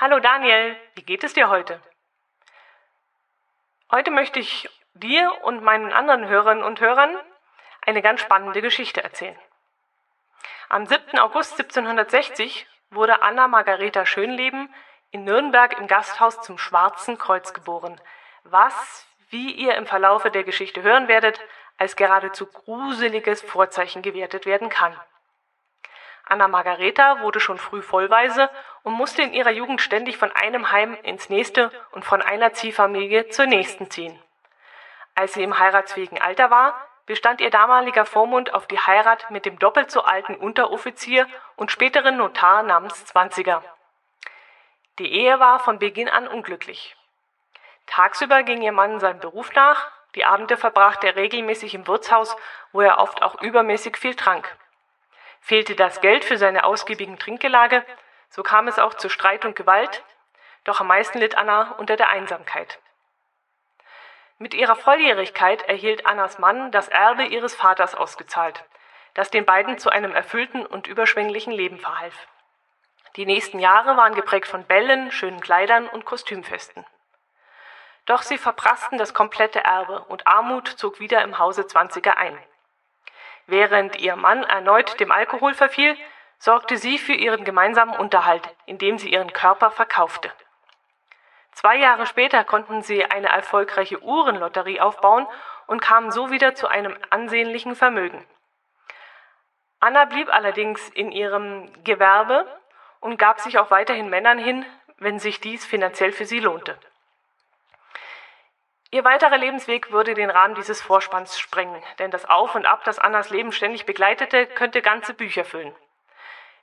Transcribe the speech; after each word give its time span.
Hallo 0.00 0.18
Daniel, 0.18 0.78
wie 0.94 1.02
geht 1.02 1.24
es 1.24 1.34
dir 1.34 1.50
heute? 1.50 1.78
Heute 3.90 4.10
möchte 4.10 4.38
ich 4.38 4.66
dir 4.94 5.30
und 5.42 5.62
meinen 5.62 5.92
anderen 5.92 6.26
Hörerinnen 6.26 6.64
und 6.64 6.80
Hörern 6.80 7.14
eine 7.84 8.00
ganz 8.00 8.22
spannende 8.22 8.62
Geschichte 8.62 9.04
erzählen. 9.04 9.38
Am 10.70 10.86
7. 10.86 11.18
August 11.18 11.60
1760 11.60 12.66
wurde 12.88 13.20
Anna 13.20 13.46
Margareta 13.46 14.06
Schönleben 14.06 14.74
in 15.10 15.24
Nürnberg 15.24 15.78
im 15.78 15.86
Gasthaus 15.86 16.40
zum 16.40 16.56
Schwarzen 16.56 17.18
Kreuz 17.18 17.52
geboren, 17.52 18.00
was, 18.44 19.06
wie 19.28 19.52
ihr 19.52 19.74
im 19.74 19.84
Verlaufe 19.84 20.30
der 20.30 20.44
Geschichte 20.44 20.80
hören 20.80 21.08
werdet, 21.08 21.42
als 21.76 21.94
geradezu 21.94 22.46
gruseliges 22.46 23.42
Vorzeichen 23.42 24.00
gewertet 24.00 24.46
werden 24.46 24.70
kann. 24.70 24.98
Anna 26.30 26.46
Margareta 26.46 27.22
wurde 27.22 27.40
schon 27.40 27.58
früh 27.58 27.82
vollweise 27.82 28.50
und 28.84 28.92
musste 28.92 29.20
in 29.22 29.32
ihrer 29.32 29.50
Jugend 29.50 29.80
ständig 29.80 30.16
von 30.16 30.30
einem 30.30 30.70
Heim 30.70 30.96
ins 31.02 31.28
nächste 31.28 31.72
und 31.90 32.04
von 32.04 32.22
einer 32.22 32.52
Ziehfamilie 32.52 33.28
zur 33.30 33.46
nächsten 33.46 33.90
ziehen. 33.90 34.16
Als 35.16 35.32
sie 35.32 35.42
im 35.42 35.58
heiratsfähigen 35.58 36.22
Alter 36.22 36.50
war, 36.52 36.80
bestand 37.04 37.40
ihr 37.40 37.50
damaliger 37.50 38.04
Vormund 38.04 38.54
auf 38.54 38.68
die 38.68 38.78
Heirat 38.78 39.28
mit 39.32 39.44
dem 39.44 39.58
doppelt 39.58 39.90
so 39.90 40.02
alten 40.02 40.36
Unteroffizier 40.36 41.26
und 41.56 41.72
späteren 41.72 42.16
Notar 42.16 42.62
namens 42.62 43.04
Zwanziger. 43.06 43.64
Die 45.00 45.12
Ehe 45.12 45.40
war 45.40 45.58
von 45.58 45.80
Beginn 45.80 46.08
an 46.08 46.28
unglücklich. 46.28 46.96
Tagsüber 47.86 48.44
ging 48.44 48.62
ihr 48.62 48.70
Mann 48.70 49.00
seinem 49.00 49.18
Beruf 49.18 49.52
nach, 49.54 49.90
die 50.14 50.24
Abende 50.24 50.56
verbrachte 50.56 51.08
er 51.08 51.16
regelmäßig 51.16 51.74
im 51.74 51.88
Wirtshaus, 51.88 52.36
wo 52.70 52.82
er 52.82 52.98
oft 52.98 53.20
auch 53.24 53.42
übermäßig 53.42 53.96
viel 53.96 54.14
trank. 54.14 54.56
Fehlte 55.40 55.74
das 55.74 56.00
Geld 56.00 56.24
für 56.24 56.36
seine 56.36 56.64
ausgiebigen 56.64 57.18
Trinkgelage, 57.18 57.84
so 58.28 58.42
kam 58.42 58.68
es 58.68 58.78
auch 58.78 58.94
zu 58.94 59.08
Streit 59.08 59.44
und 59.44 59.56
Gewalt, 59.56 60.04
doch 60.64 60.80
am 60.80 60.86
meisten 60.86 61.18
litt 61.18 61.36
Anna 61.36 61.72
unter 61.78 61.96
der 61.96 62.08
Einsamkeit. 62.08 62.78
Mit 64.38 64.54
ihrer 64.54 64.76
Volljährigkeit 64.76 65.62
erhielt 65.62 66.06
Annas 66.06 66.38
Mann 66.38 66.70
das 66.70 66.88
Erbe 66.88 67.24
ihres 67.24 67.54
Vaters 67.54 67.94
ausgezahlt, 67.94 68.64
das 69.14 69.30
den 69.30 69.44
beiden 69.44 69.78
zu 69.78 69.90
einem 69.90 70.14
erfüllten 70.14 70.64
und 70.64 70.86
überschwänglichen 70.86 71.52
Leben 71.52 71.78
verhalf. 71.78 72.26
Die 73.16 73.26
nächsten 73.26 73.58
Jahre 73.58 73.96
waren 73.96 74.14
geprägt 74.14 74.46
von 74.46 74.64
Bällen, 74.64 75.10
schönen 75.10 75.40
Kleidern 75.40 75.88
und 75.88 76.04
Kostümfesten. 76.04 76.86
Doch 78.06 78.22
sie 78.22 78.38
verprassten 78.38 78.98
das 78.98 79.14
komplette 79.14 79.62
Erbe 79.62 80.04
und 80.04 80.26
Armut 80.26 80.68
zog 80.68 81.00
wieder 81.00 81.22
im 81.22 81.38
Hause 81.38 81.66
Zwanziger 81.66 82.16
ein. 82.16 82.38
Während 83.50 83.96
ihr 83.96 84.14
Mann 84.14 84.44
erneut 84.44 85.00
dem 85.00 85.10
Alkohol 85.10 85.54
verfiel, 85.54 85.96
sorgte 86.38 86.76
sie 86.76 86.98
für 86.98 87.14
ihren 87.14 87.44
gemeinsamen 87.44 87.96
Unterhalt, 87.96 88.48
indem 88.66 88.96
sie 88.96 89.12
ihren 89.12 89.32
Körper 89.32 89.72
verkaufte. 89.72 90.30
Zwei 91.50 91.76
Jahre 91.76 92.06
später 92.06 92.44
konnten 92.44 92.82
sie 92.82 93.04
eine 93.04 93.28
erfolgreiche 93.28 94.00
Uhrenlotterie 94.04 94.80
aufbauen 94.80 95.26
und 95.66 95.82
kamen 95.82 96.12
so 96.12 96.30
wieder 96.30 96.54
zu 96.54 96.68
einem 96.68 96.96
ansehnlichen 97.10 97.74
Vermögen. 97.74 98.24
Anna 99.80 100.04
blieb 100.04 100.32
allerdings 100.32 100.88
in 100.90 101.10
ihrem 101.10 101.72
Gewerbe 101.82 102.46
und 103.00 103.18
gab 103.18 103.40
sich 103.40 103.58
auch 103.58 103.72
weiterhin 103.72 104.08
Männern 104.08 104.38
hin, 104.38 104.64
wenn 104.98 105.18
sich 105.18 105.40
dies 105.40 105.66
finanziell 105.66 106.12
für 106.12 106.24
sie 106.24 106.38
lohnte. 106.38 106.78
Ihr 108.92 109.04
weiterer 109.04 109.38
Lebensweg 109.38 109.92
würde 109.92 110.14
den 110.14 110.30
Rahmen 110.30 110.56
dieses 110.56 110.82
Vorspanns 110.82 111.38
sprengen, 111.38 111.80
denn 112.00 112.10
das 112.10 112.28
Auf 112.28 112.56
und 112.56 112.66
Ab, 112.66 112.82
das 112.84 112.98
Annas 112.98 113.30
Leben 113.30 113.52
ständig 113.52 113.86
begleitete, 113.86 114.46
könnte 114.46 114.82
ganze 114.82 115.14
Bücher 115.14 115.44
füllen. 115.44 115.72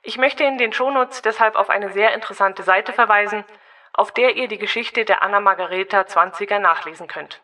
Ich 0.02 0.18
möchte 0.18 0.44
in 0.44 0.58
den 0.58 0.74
Shownotes 0.74 1.22
deshalb 1.22 1.56
auf 1.56 1.70
eine 1.70 1.90
sehr 1.90 2.12
interessante 2.12 2.62
Seite 2.62 2.92
verweisen, 2.92 3.44
auf 3.94 4.12
der 4.12 4.36
ihr 4.36 4.46
die 4.46 4.58
Geschichte 4.58 5.06
der 5.06 5.22
Anna 5.22 5.40
Margareta 5.40 6.02
20er 6.02 6.58
nachlesen 6.58 7.08
könnt. 7.08 7.40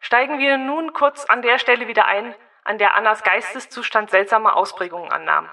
Steigen 0.00 0.38
wir 0.38 0.56
nun 0.56 0.94
kurz 0.94 1.26
an 1.26 1.42
der 1.42 1.58
Stelle 1.58 1.88
wieder 1.88 2.06
ein, 2.06 2.34
an 2.64 2.78
der 2.78 2.94
Annas 2.94 3.22
Geisteszustand 3.22 4.10
seltsame 4.10 4.56
Ausprägungen 4.56 5.12
annahm. 5.12 5.48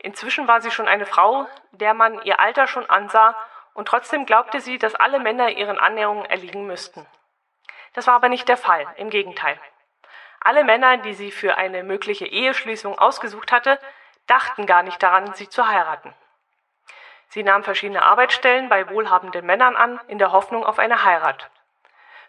Inzwischen 0.00 0.48
war 0.48 0.60
sie 0.60 0.70
schon 0.70 0.88
eine 0.88 1.06
Frau, 1.06 1.46
der 1.70 1.94
man 1.94 2.20
ihr 2.22 2.40
Alter 2.40 2.66
schon 2.66 2.88
ansah 2.90 3.36
und 3.78 3.86
trotzdem 3.86 4.26
glaubte 4.26 4.60
sie, 4.60 4.76
dass 4.76 4.96
alle 4.96 5.20
Männer 5.20 5.50
ihren 5.50 5.78
Annäherungen 5.78 6.24
erliegen 6.24 6.66
müssten. 6.66 7.06
Das 7.94 8.08
war 8.08 8.14
aber 8.14 8.28
nicht 8.28 8.48
der 8.48 8.56
Fall, 8.56 8.84
im 8.96 9.08
Gegenteil. 9.08 9.56
Alle 10.40 10.64
Männer, 10.64 10.96
die 10.96 11.14
sie 11.14 11.30
für 11.30 11.56
eine 11.56 11.84
mögliche 11.84 12.26
Eheschließung 12.26 12.98
ausgesucht 12.98 13.52
hatte, 13.52 13.78
dachten 14.26 14.66
gar 14.66 14.82
nicht 14.82 15.00
daran, 15.00 15.32
sie 15.34 15.48
zu 15.48 15.68
heiraten. 15.68 16.12
Sie 17.28 17.44
nahm 17.44 17.62
verschiedene 17.62 18.02
Arbeitsstellen 18.02 18.68
bei 18.68 18.90
wohlhabenden 18.90 19.46
Männern 19.46 19.76
an, 19.76 20.00
in 20.08 20.18
der 20.18 20.32
Hoffnung 20.32 20.64
auf 20.64 20.80
eine 20.80 21.04
Heirat. 21.04 21.48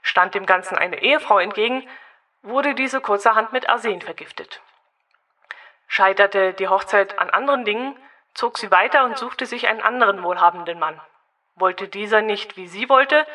Stand 0.03 0.35
dem 0.35 0.45
Ganzen 0.45 0.77
eine 0.77 1.01
Ehefrau 1.01 1.39
entgegen, 1.39 1.89
wurde 2.43 2.75
diese 2.75 3.01
kurzerhand 3.01 3.53
mit 3.53 3.67
Arsen 3.67 4.01
vergiftet. 4.01 4.61
Scheiterte 5.87 6.53
die 6.53 6.67
Hochzeit 6.67 7.17
an 7.17 7.31
anderen 7.31 7.65
Dingen, 7.65 7.97
zog 8.35 8.59
sie 8.59 8.69
weiter 8.69 9.03
und 9.03 9.17
suchte 9.17 9.47
sich 9.47 9.67
einen 9.67 9.81
anderen 9.81 10.21
wohlhabenden 10.21 10.77
Mann. 10.77 11.01
Wollte 11.59 11.87
dieser 11.89 12.21
nicht, 12.21 12.57
wie 12.57 12.67
sie 12.67 12.87
wollte, 12.89 13.27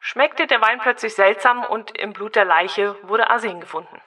schmeckte 0.00 0.46
der 0.46 0.60
Wein 0.60 0.78
plötzlich 0.80 1.14
seltsam 1.14 1.64
und 1.64 1.96
im 1.98 2.12
Blut 2.12 2.34
der 2.34 2.44
Leiche 2.44 2.96
wurde 3.06 3.28
Arsen 3.28 3.60
gefunden. 3.60 4.00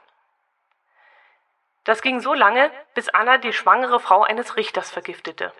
Das 1.83 2.01
ging 2.01 2.19
so 2.19 2.33
lange, 2.33 2.71
bis 2.95 3.09
Anna 3.09 3.37
die 3.37 3.53
schwangere 3.53 3.99
Frau 3.99 4.23
eines 4.23 4.57
Richters 4.57 4.91
vergiftete. 4.91 5.53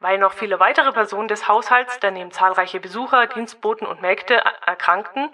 Weil 0.00 0.18
noch 0.18 0.32
viele 0.32 0.60
weitere 0.60 0.92
Personen 0.92 1.28
des 1.28 1.48
Haushalts, 1.48 2.00
daneben 2.00 2.32
zahlreiche 2.32 2.80
Besucher, 2.80 3.26
Dienstboten 3.28 3.86
und 3.86 4.02
Mägde 4.02 4.34
erkrankten, 4.66 5.30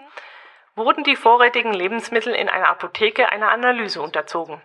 wurden 0.75 1.03
die 1.03 1.15
vorrätigen 1.15 1.73
Lebensmittel 1.73 2.33
in 2.33 2.47
einer 2.47 2.69
Apotheke 2.69 3.29
einer 3.29 3.51
Analyse 3.51 4.01
unterzogen, 4.01 4.61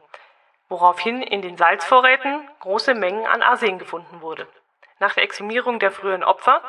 woraufhin 0.68 1.22
in 1.22 1.42
den 1.42 1.56
Salzvorräten 1.56 2.48
große 2.60 2.94
Mengen 2.94 3.26
an 3.26 3.42
Arsen 3.42 3.78
gefunden 3.78 4.20
wurde. 4.20 4.46
Nach 4.98 5.14
der 5.14 5.24
Exhumierung 5.24 5.78
der 5.78 5.90
früheren 5.90 6.24
Opfer 6.24 6.62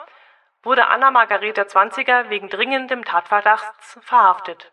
wurde 0.63 0.88
Anna 0.88 1.12
Margareta 1.12 1.68
Zwanziger 1.68 2.29
wegen 2.29 2.50
dringendem 2.50 3.06
Tatverdachts 3.06 4.00
verhaftet. 4.01 4.72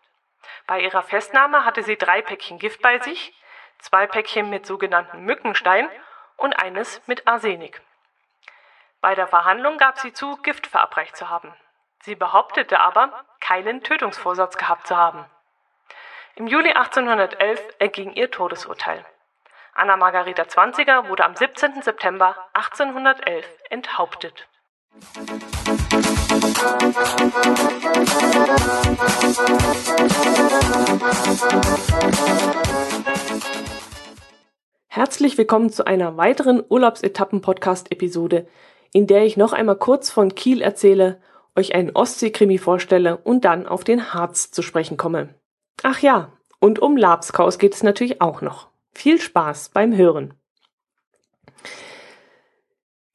Bei 0.67 0.79
ihrer 0.79 1.03
Festnahme 1.03 1.65
hatte 1.65 1.83
sie 1.83 1.97
drei 1.97 2.21
Päckchen 2.21 2.59
Gift 2.59 2.81
bei 2.81 2.99
sich, 2.99 3.33
zwei 3.79 4.07
Päckchen 4.07 4.49
mit 4.49 4.65
sogenannten 4.65 5.21
Mückenstein 5.21 5.89
und 6.37 6.53
eines 6.53 7.01
mit 7.07 7.27
Arsenik. 7.27 7.81
Bei 9.01 9.15
der 9.15 9.27
Verhandlung 9.27 9.77
gab 9.77 9.99
sie 9.99 10.13
zu, 10.13 10.37
Gift 10.37 10.67
verabreicht 10.67 11.15
zu 11.15 11.29
haben. 11.29 11.53
Sie 12.01 12.15
behauptete 12.15 12.79
aber, 12.79 13.25
keinen 13.39 13.83
Tötungsvorsatz 13.83 14.57
gehabt 14.57 14.87
zu 14.87 14.97
haben. 14.97 15.25
Im 16.35 16.47
Juli 16.47 16.71
1811 16.71 17.61
erging 17.79 18.13
ihr 18.13 18.29
Todesurteil. 18.29 19.05
Anna 19.73 19.97
Margareta 19.97 20.47
Zwanziger 20.47 21.07
wurde 21.09 21.25
am 21.25 21.35
17. 21.35 21.81
September 21.81 22.35
1811 22.53 23.45
enthauptet. 23.69 24.47
Herzlich 34.87 35.37
willkommen 35.37 35.69
zu 35.69 35.85
einer 35.85 36.15
weiteren 36.15 36.63
Urlaubsetappen-Podcast-Episode, 36.69 38.47
in 38.93 39.05
der 39.07 39.25
ich 39.25 39.35
noch 39.35 39.51
einmal 39.51 39.75
kurz 39.75 40.09
von 40.09 40.33
Kiel 40.33 40.61
erzähle, 40.61 41.19
euch 41.57 41.75
einen 41.75 41.91
Ostsee-Krimi 41.93 42.57
vorstelle 42.57 43.17
und 43.17 43.43
dann 43.43 43.67
auf 43.67 43.83
den 43.83 44.13
Harz 44.13 44.51
zu 44.51 44.61
sprechen 44.61 44.95
komme. 44.95 45.35
Ach 45.83 45.99
ja, 45.99 46.31
und 46.59 46.79
um 46.79 46.95
Labskaus 46.95 47.59
geht 47.59 47.73
es 47.73 47.83
natürlich 47.83 48.21
auch 48.21 48.41
noch. 48.41 48.69
Viel 48.93 49.19
Spaß 49.19 49.71
beim 49.73 49.95
Hören. 49.97 50.33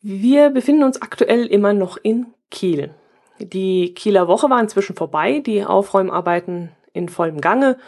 Wir 0.03 0.51
befinden 0.51 0.83
uns 0.83 1.01
aktuell 1.01 1.47
immer 1.47 1.73
noch 1.73 1.97
in 2.03 2.35
Kiel. 2.51 2.95
Die 3.41 3.95
Kieler 3.95 4.29
Woche 4.29 4.51
war 4.51 4.61
inzwischen 4.61 4.95
vorbei, 4.95 5.41
die 5.41 5.65
Aufräumarbeiten 5.65 6.73
in 6.93 7.09
vollem 7.09 7.41
Gange 7.41 7.79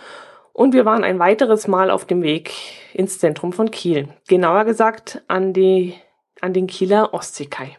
und 0.53 0.75
wir 0.75 0.85
waren 0.85 1.05
ein 1.05 1.19
weiteres 1.19 1.69
Mal 1.69 1.91
auf 1.91 2.07
dem 2.07 2.23
Weg 2.23 2.53
ins 2.95 3.19
Zentrum 3.19 3.53
von 3.53 3.71
Kiel. 3.71 4.09
Genauer 4.29 4.65
gesagt 4.65 5.23
an, 5.29 5.53
die, 5.53 5.95
an 6.41 6.53
den 6.53 6.67
Kieler 6.67 7.13
Ostseekai. 7.13 7.77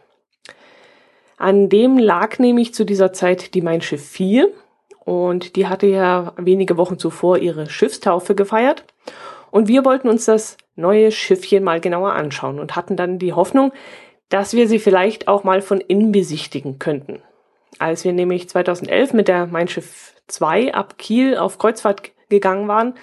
An 1.36 1.68
dem 1.68 1.98
lag 1.98 2.38
nämlich 2.38 2.74
zu 2.74 2.84
dieser 2.84 3.12
Zeit 3.12 3.54
die 3.54 3.62
Mein 3.62 3.80
Schiff 3.80 4.04
4 4.08 4.50
und 5.04 5.56
die 5.56 5.66
hatte 5.66 5.86
ja 5.86 6.32
wenige 6.36 6.76
Wochen 6.76 6.98
zuvor 6.98 7.38
ihre 7.38 7.68
Schiffstaufe 7.68 8.34
gefeiert. 8.34 8.84
Und 9.50 9.68
wir 9.68 9.84
wollten 9.84 10.08
uns 10.08 10.24
das 10.24 10.56
neue 10.76 11.12
Schiffchen 11.12 11.62
mal 11.62 11.80
genauer 11.80 12.12
anschauen 12.12 12.58
und 12.58 12.76
hatten 12.76 12.96
dann 12.96 13.18
die 13.18 13.32
Hoffnung, 13.32 13.72
dass 14.28 14.54
wir 14.54 14.68
sie 14.68 14.78
vielleicht 14.78 15.28
auch 15.28 15.44
mal 15.44 15.60
von 15.60 15.80
innen 15.80 16.12
besichtigen 16.12 16.78
könnten. 16.78 17.20
Als 17.78 18.04
wir 18.04 18.12
nämlich 18.12 18.48
2011 18.48 19.12
mit 19.12 19.28
der 19.28 19.46
Mein 19.46 19.68
Schiff 19.68 20.14
2 20.28 20.74
ab 20.74 20.98
Kiel 20.98 21.36
auf 21.36 21.58
Kreuzfahrt 21.58 22.12
gegangen 22.28 22.68
waren, 22.68 22.94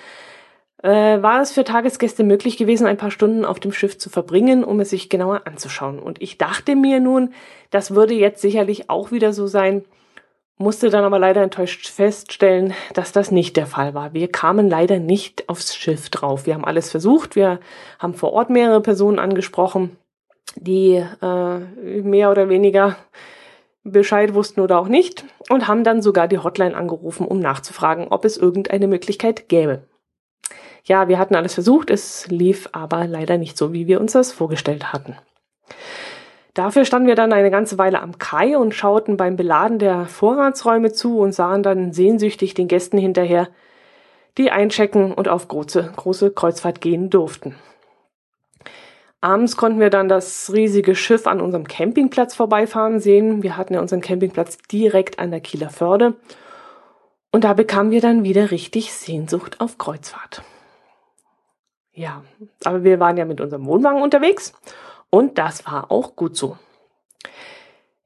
äh, 0.83 1.21
war 1.21 1.41
es 1.41 1.51
für 1.51 1.63
Tagesgäste 1.63 2.23
möglich 2.23 2.57
gewesen, 2.57 2.87
ein 2.87 2.97
paar 2.97 3.11
Stunden 3.11 3.45
auf 3.45 3.59
dem 3.59 3.71
Schiff 3.71 3.97
zu 3.97 4.09
verbringen, 4.09 4.63
um 4.63 4.79
es 4.79 4.89
sich 4.89 5.09
genauer 5.09 5.41
anzuschauen. 5.45 5.99
Und 5.99 6.21
ich 6.21 6.37
dachte 6.37 6.75
mir 6.75 6.99
nun, 6.99 7.33
das 7.69 7.93
würde 7.93 8.13
jetzt 8.13 8.41
sicherlich 8.41 8.89
auch 8.89 9.11
wieder 9.11 9.33
so 9.33 9.47
sein, 9.47 9.85
musste 10.57 10.89
dann 10.89 11.03
aber 11.03 11.19
leider 11.19 11.41
enttäuscht 11.41 11.87
feststellen, 11.89 12.73
dass 12.93 13.11
das 13.11 13.31
nicht 13.31 13.57
der 13.57 13.65
Fall 13.65 13.93
war. 13.93 14.13
Wir 14.13 14.31
kamen 14.31 14.69
leider 14.69 14.99
nicht 14.99 15.49
aufs 15.49 15.75
Schiff 15.75 16.09
drauf. 16.09 16.45
Wir 16.45 16.53
haben 16.53 16.65
alles 16.65 16.91
versucht. 16.91 17.35
Wir 17.35 17.59
haben 17.99 18.13
vor 18.13 18.33
Ort 18.33 18.49
mehrere 18.49 18.81
Personen 18.81 19.19
angesprochen, 19.19 19.97
die 20.55 21.03
äh, 21.21 21.59
mehr 22.01 22.31
oder 22.31 22.47
weniger 22.49 22.95
Bescheid 23.83 24.33
wussten 24.33 24.61
oder 24.61 24.79
auch 24.79 24.87
nicht 24.87 25.25
und 25.49 25.67
haben 25.67 25.83
dann 25.83 26.01
sogar 26.01 26.27
die 26.27 26.37
Hotline 26.37 26.75
angerufen, 26.75 27.25
um 27.25 27.39
nachzufragen, 27.39 28.07
ob 28.09 28.25
es 28.25 28.37
irgendeine 28.37 28.87
Möglichkeit 28.87 29.49
gäbe. 29.49 29.83
Ja, 30.83 31.07
wir 31.07 31.19
hatten 31.19 31.35
alles 31.35 31.53
versucht, 31.53 31.89
es 31.89 32.27
lief 32.27 32.69
aber 32.71 33.07
leider 33.07 33.37
nicht 33.37 33.57
so, 33.57 33.73
wie 33.73 33.87
wir 33.87 33.99
uns 33.99 34.13
das 34.13 34.31
vorgestellt 34.33 34.93
hatten. 34.93 35.15
Dafür 36.53 36.83
standen 36.83 37.07
wir 37.07 37.15
dann 37.15 37.31
eine 37.31 37.49
ganze 37.49 37.77
Weile 37.77 38.01
am 38.01 38.17
Kai 38.17 38.57
und 38.57 38.75
schauten 38.75 39.15
beim 39.15 39.35
Beladen 39.37 39.79
der 39.79 40.05
Vorratsräume 40.05 40.91
zu 40.91 41.19
und 41.19 41.33
sahen 41.33 41.63
dann 41.63 41.93
sehnsüchtig 41.93 42.53
den 42.53 42.67
Gästen 42.67 42.97
hinterher, 42.97 43.47
die 44.37 44.51
einchecken 44.51 45.13
und 45.13 45.29
auf 45.29 45.47
große, 45.47 45.93
große 45.95 46.31
Kreuzfahrt 46.31 46.81
gehen 46.81 47.09
durften. 47.09 47.55
Abends 49.21 49.55
konnten 49.55 49.79
wir 49.79 49.91
dann 49.91 50.09
das 50.09 50.51
riesige 50.51 50.95
Schiff 50.95 51.27
an 51.27 51.41
unserem 51.41 51.67
Campingplatz 51.67 52.33
vorbeifahren 52.33 52.99
sehen. 52.99 53.43
Wir 53.43 53.55
hatten 53.55 53.75
ja 53.75 53.79
unseren 53.79 54.01
Campingplatz 54.01 54.57
direkt 54.71 55.19
an 55.19 55.29
der 55.29 55.41
Kieler 55.41 55.69
Förde. 55.69 56.15
Und 57.31 57.43
da 57.43 57.53
bekamen 57.53 57.91
wir 57.91 58.01
dann 58.01 58.23
wieder 58.23 58.49
richtig 58.49 58.91
Sehnsucht 58.93 59.61
auf 59.61 59.77
Kreuzfahrt. 59.77 60.41
Ja, 61.93 62.23
aber 62.63 62.83
wir 62.83 62.99
waren 62.99 63.15
ja 63.17 63.25
mit 63.25 63.39
unserem 63.39 63.65
Wohnwagen 63.65 64.01
unterwegs 64.01 64.53
und 65.09 65.37
das 65.37 65.65
war 65.65 65.91
auch 65.91 66.15
gut 66.15 66.35
so. 66.35 66.57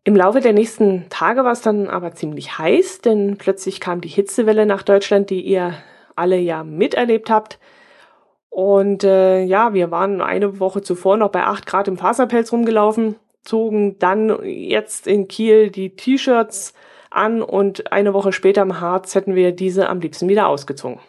Im 0.04 0.16
Laufe 0.16 0.42
der 0.42 0.54
nächsten 0.54 1.08
Tage 1.10 1.44
war 1.44 1.54
es 1.54 1.62
dann 1.62 1.88
aber 1.88 2.14
ziemlich 2.14 2.58
heiß, 2.58 3.02
denn 3.02 3.38
plötzlich 3.38 3.80
kam 3.80 4.02
die 4.02 4.10
Hitzewelle 4.10 4.66
nach 4.66 4.84
Deutschland, 4.84 5.30
die 5.30 5.42
ihr 5.42 5.74
alle 6.16 6.38
ja 6.38 6.64
miterlebt 6.64 7.30
habt. 7.30 7.58
Und 8.56 9.04
äh, 9.04 9.44
ja, 9.44 9.74
wir 9.74 9.92
waren 9.92 10.22
eine 10.22 10.62
Woche 10.62 10.82
zuvor 10.82 11.18
noch 11.18 11.30
bei 11.30 11.44
8 11.44 11.66
Grad 11.66 11.90
im 11.90 11.98
Faserpelz 11.98 12.54
rumgelaufen, 12.54 13.18
zogen 13.44 14.00
dann 14.00 14.34
jetzt 14.46 15.08
in 15.08 15.28
Kiel 15.28 15.70
die 15.70 15.98
T-Shirts 15.98 16.74
an 17.10 17.42
und 17.42 17.92
eine 17.92 18.14
Woche 18.14 18.32
später 18.32 18.62
im 18.62 18.80
Harz 18.80 19.14
hätten 19.14 19.36
wir 19.36 19.52
diese 19.52 19.90
am 19.90 20.00
liebsten 20.00 20.30
wieder 20.30 20.48
ausgezogen. 20.48 21.02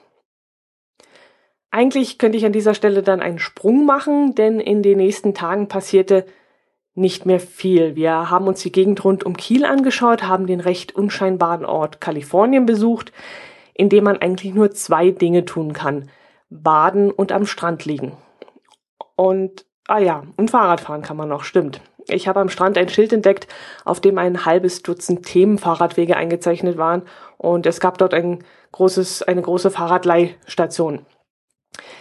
Eigentlich 1.71 2.19
könnte 2.19 2.37
ich 2.37 2.45
an 2.45 2.51
dieser 2.51 2.75
Stelle 2.75 3.05
dann 3.05 3.21
einen 3.21 3.39
Sprung 3.39 3.87
machen, 3.87 4.35
denn 4.35 4.59
in 4.59 4.83
den 4.83 4.97
nächsten 4.97 5.33
Tagen 5.33 5.69
passierte 5.69 6.27
nicht 6.95 7.27
mehr 7.27 7.39
viel. 7.39 7.95
Wir 7.95 8.29
haben 8.29 8.49
uns 8.49 8.61
die 8.63 8.73
Gegend 8.73 9.05
rund 9.05 9.23
um 9.23 9.37
Kiel 9.37 9.65
angeschaut, 9.65 10.25
haben 10.25 10.49
den 10.49 10.59
recht 10.59 10.97
unscheinbaren 10.97 11.65
Ort 11.65 12.01
Kalifornien 12.01 12.67
besucht, 12.67 13.13
in 13.73 13.89
dem 13.89 14.03
man 14.03 14.17
eigentlich 14.17 14.53
nur 14.53 14.73
zwei 14.73 15.13
Dinge 15.13 15.45
tun 15.45 15.73
kann. 15.73 16.11
Baden 16.63 17.11
und 17.11 17.33
am 17.33 17.47
Strand 17.47 17.85
liegen. 17.85 18.17
Und, 19.17 19.65
ah 19.89 19.99
ja, 19.99 20.25
und 20.37 20.51
Fahrradfahren 20.51 21.03
kann 21.03 21.17
man 21.17 21.29
noch, 21.29 21.45
stimmt. 21.45 21.81
Ich 22.09 22.29
habe 22.29 22.41
am 22.41 22.49
Strand 22.49 22.79
ein 22.79 22.89
Schild 22.89 23.13
entdeckt, 23.13 23.49
auf 23.85 24.01
dem 24.01 24.19
ein 24.19 24.45
halbes 24.45 24.83
Dutzend 24.83 25.27
Themenfahrradwege 25.27 26.17
eingezeichnet 26.17 26.77
waren 26.79 27.03
und 27.37 27.67
es 27.67 27.81
gab 27.81 27.99
dort 27.99 28.15
ein 28.15 28.45
großes, 28.73 29.23
eine 29.23 29.43
große 29.43 29.71
Fahrradleihstation. 29.71 31.05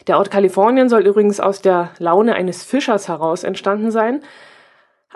Der 0.07 0.17
Ort 0.17 0.29
Kalifornien 0.29 0.89
soll 0.89 1.07
übrigens 1.07 1.39
aus 1.39 1.61
der 1.61 1.91
Laune 1.97 2.35
eines 2.35 2.63
Fischers 2.63 3.07
heraus 3.07 3.43
entstanden 3.43 3.91
sein. 3.91 4.21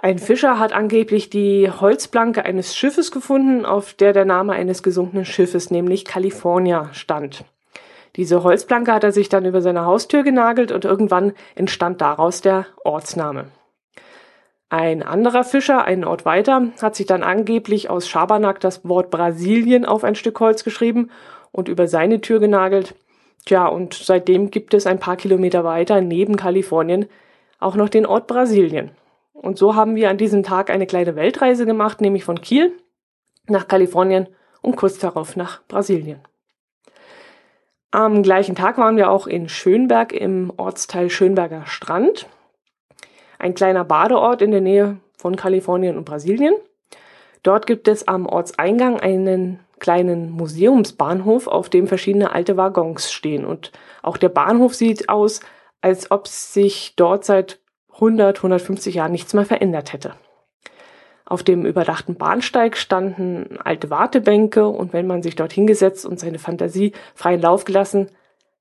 Ein 0.01 0.17
Fischer 0.17 0.57
hat 0.57 0.73
angeblich 0.73 1.29
die 1.29 1.69
Holzplanke 1.69 2.45
eines 2.45 2.75
Schiffes 2.75 3.11
gefunden, 3.11 3.65
auf 3.65 3.93
der 3.93 4.13
der 4.13 4.25
Name 4.25 4.53
eines 4.53 4.81
gesunkenen 4.81 5.25
Schiffes, 5.25 5.71
nämlich 5.71 6.05
California, 6.05 6.89
stand. 6.93 7.43
Diese 8.19 8.43
Holzplanke 8.43 8.91
hat 8.91 9.05
er 9.05 9.13
sich 9.13 9.29
dann 9.29 9.45
über 9.45 9.61
seine 9.61 9.85
Haustür 9.85 10.23
genagelt 10.23 10.73
und 10.73 10.83
irgendwann 10.83 11.31
entstand 11.55 12.01
daraus 12.01 12.41
der 12.41 12.65
Ortsname. 12.83 13.45
Ein 14.67 15.03
anderer 15.03 15.45
Fischer, 15.45 15.85
einen 15.85 16.03
Ort 16.03 16.25
weiter, 16.25 16.67
hat 16.81 16.97
sich 16.97 17.05
dann 17.05 17.23
angeblich 17.23 17.89
aus 17.89 18.09
Schabernack 18.09 18.59
das 18.59 18.85
Wort 18.85 19.09
Brasilien 19.09 19.85
auf 19.85 20.03
ein 20.03 20.15
Stück 20.15 20.37
Holz 20.41 20.65
geschrieben 20.65 21.11
und 21.53 21.69
über 21.69 21.87
seine 21.87 22.19
Tür 22.19 22.41
genagelt. 22.41 22.93
Tja, 23.45 23.67
und 23.67 23.93
seitdem 23.93 24.51
gibt 24.51 24.73
es 24.73 24.85
ein 24.85 24.99
paar 24.99 25.15
Kilometer 25.15 25.63
weiter 25.63 26.01
neben 26.01 26.35
Kalifornien 26.35 27.05
auch 27.57 27.75
noch 27.75 27.87
den 27.87 28.05
Ort 28.05 28.27
Brasilien. 28.27 28.91
Und 29.31 29.57
so 29.57 29.75
haben 29.75 29.95
wir 29.95 30.09
an 30.09 30.17
diesem 30.17 30.43
Tag 30.43 30.71
eine 30.71 30.87
kleine 30.87 31.15
Weltreise 31.15 31.65
gemacht, 31.65 32.01
nämlich 32.01 32.25
von 32.25 32.41
Kiel 32.41 32.73
nach 33.47 33.69
Kalifornien 33.69 34.27
und 34.61 34.75
kurz 34.75 34.99
darauf 34.99 35.37
nach 35.37 35.65
Brasilien. 35.69 36.19
Am 37.91 38.21
gleichen 38.21 38.53
Tag 38.53 38.77
waren 38.77 38.97
wir 38.97 39.09
auch 39.09 39.25
in 39.25 39.49
Schönberg 39.49 40.13
im 40.13 40.53
Ortsteil 40.57 41.09
Schönberger 41.09 41.65
Strand, 41.65 42.27
ein 43.39 43.55
kleiner 43.55 43.83
Badeort 43.83 44.43
in 44.43 44.51
der 44.51 44.61
Nähe 44.61 44.97
von 45.17 45.35
Kalifornien 45.35 45.97
und 45.97 46.05
Brasilien. 46.05 46.53
Dort 47.41 47.65
gibt 47.65 47.87
es 47.87 48.07
am 48.07 48.27
Ortseingang 48.27 48.99
einen 48.99 49.59
kleinen 49.79 50.29
Museumsbahnhof, 50.29 51.47
auf 51.47 51.69
dem 51.69 51.87
verschiedene 51.87 52.31
alte 52.31 52.57
Waggons 52.57 53.11
stehen. 53.11 53.43
Und 53.43 53.71
auch 54.03 54.17
der 54.17 54.29
Bahnhof 54.29 54.75
sieht 54.75 55.09
aus, 55.09 55.39
als 55.81 56.11
ob 56.11 56.27
sich 56.27 56.93
dort 56.95 57.25
seit 57.25 57.59
100, 57.93 58.37
150 58.37 58.93
Jahren 58.93 59.13
nichts 59.13 59.33
mehr 59.33 59.45
verändert 59.45 59.93
hätte. 59.93 60.13
Auf 61.29 61.43
dem 61.43 61.63
überdachten 61.63 62.15
Bahnsteig 62.15 62.75
standen 62.75 63.59
alte 63.63 63.91
Wartebänke 63.91 64.67
und 64.67 64.93
wenn 64.93 65.05
man 65.05 65.21
sich 65.21 65.35
dort 65.35 65.53
hingesetzt 65.53 66.03
und 66.03 66.19
seine 66.19 66.39
Fantasie 66.39 66.91
freien 67.13 67.39
Lauf 67.39 67.65
gelassen 67.65 68.09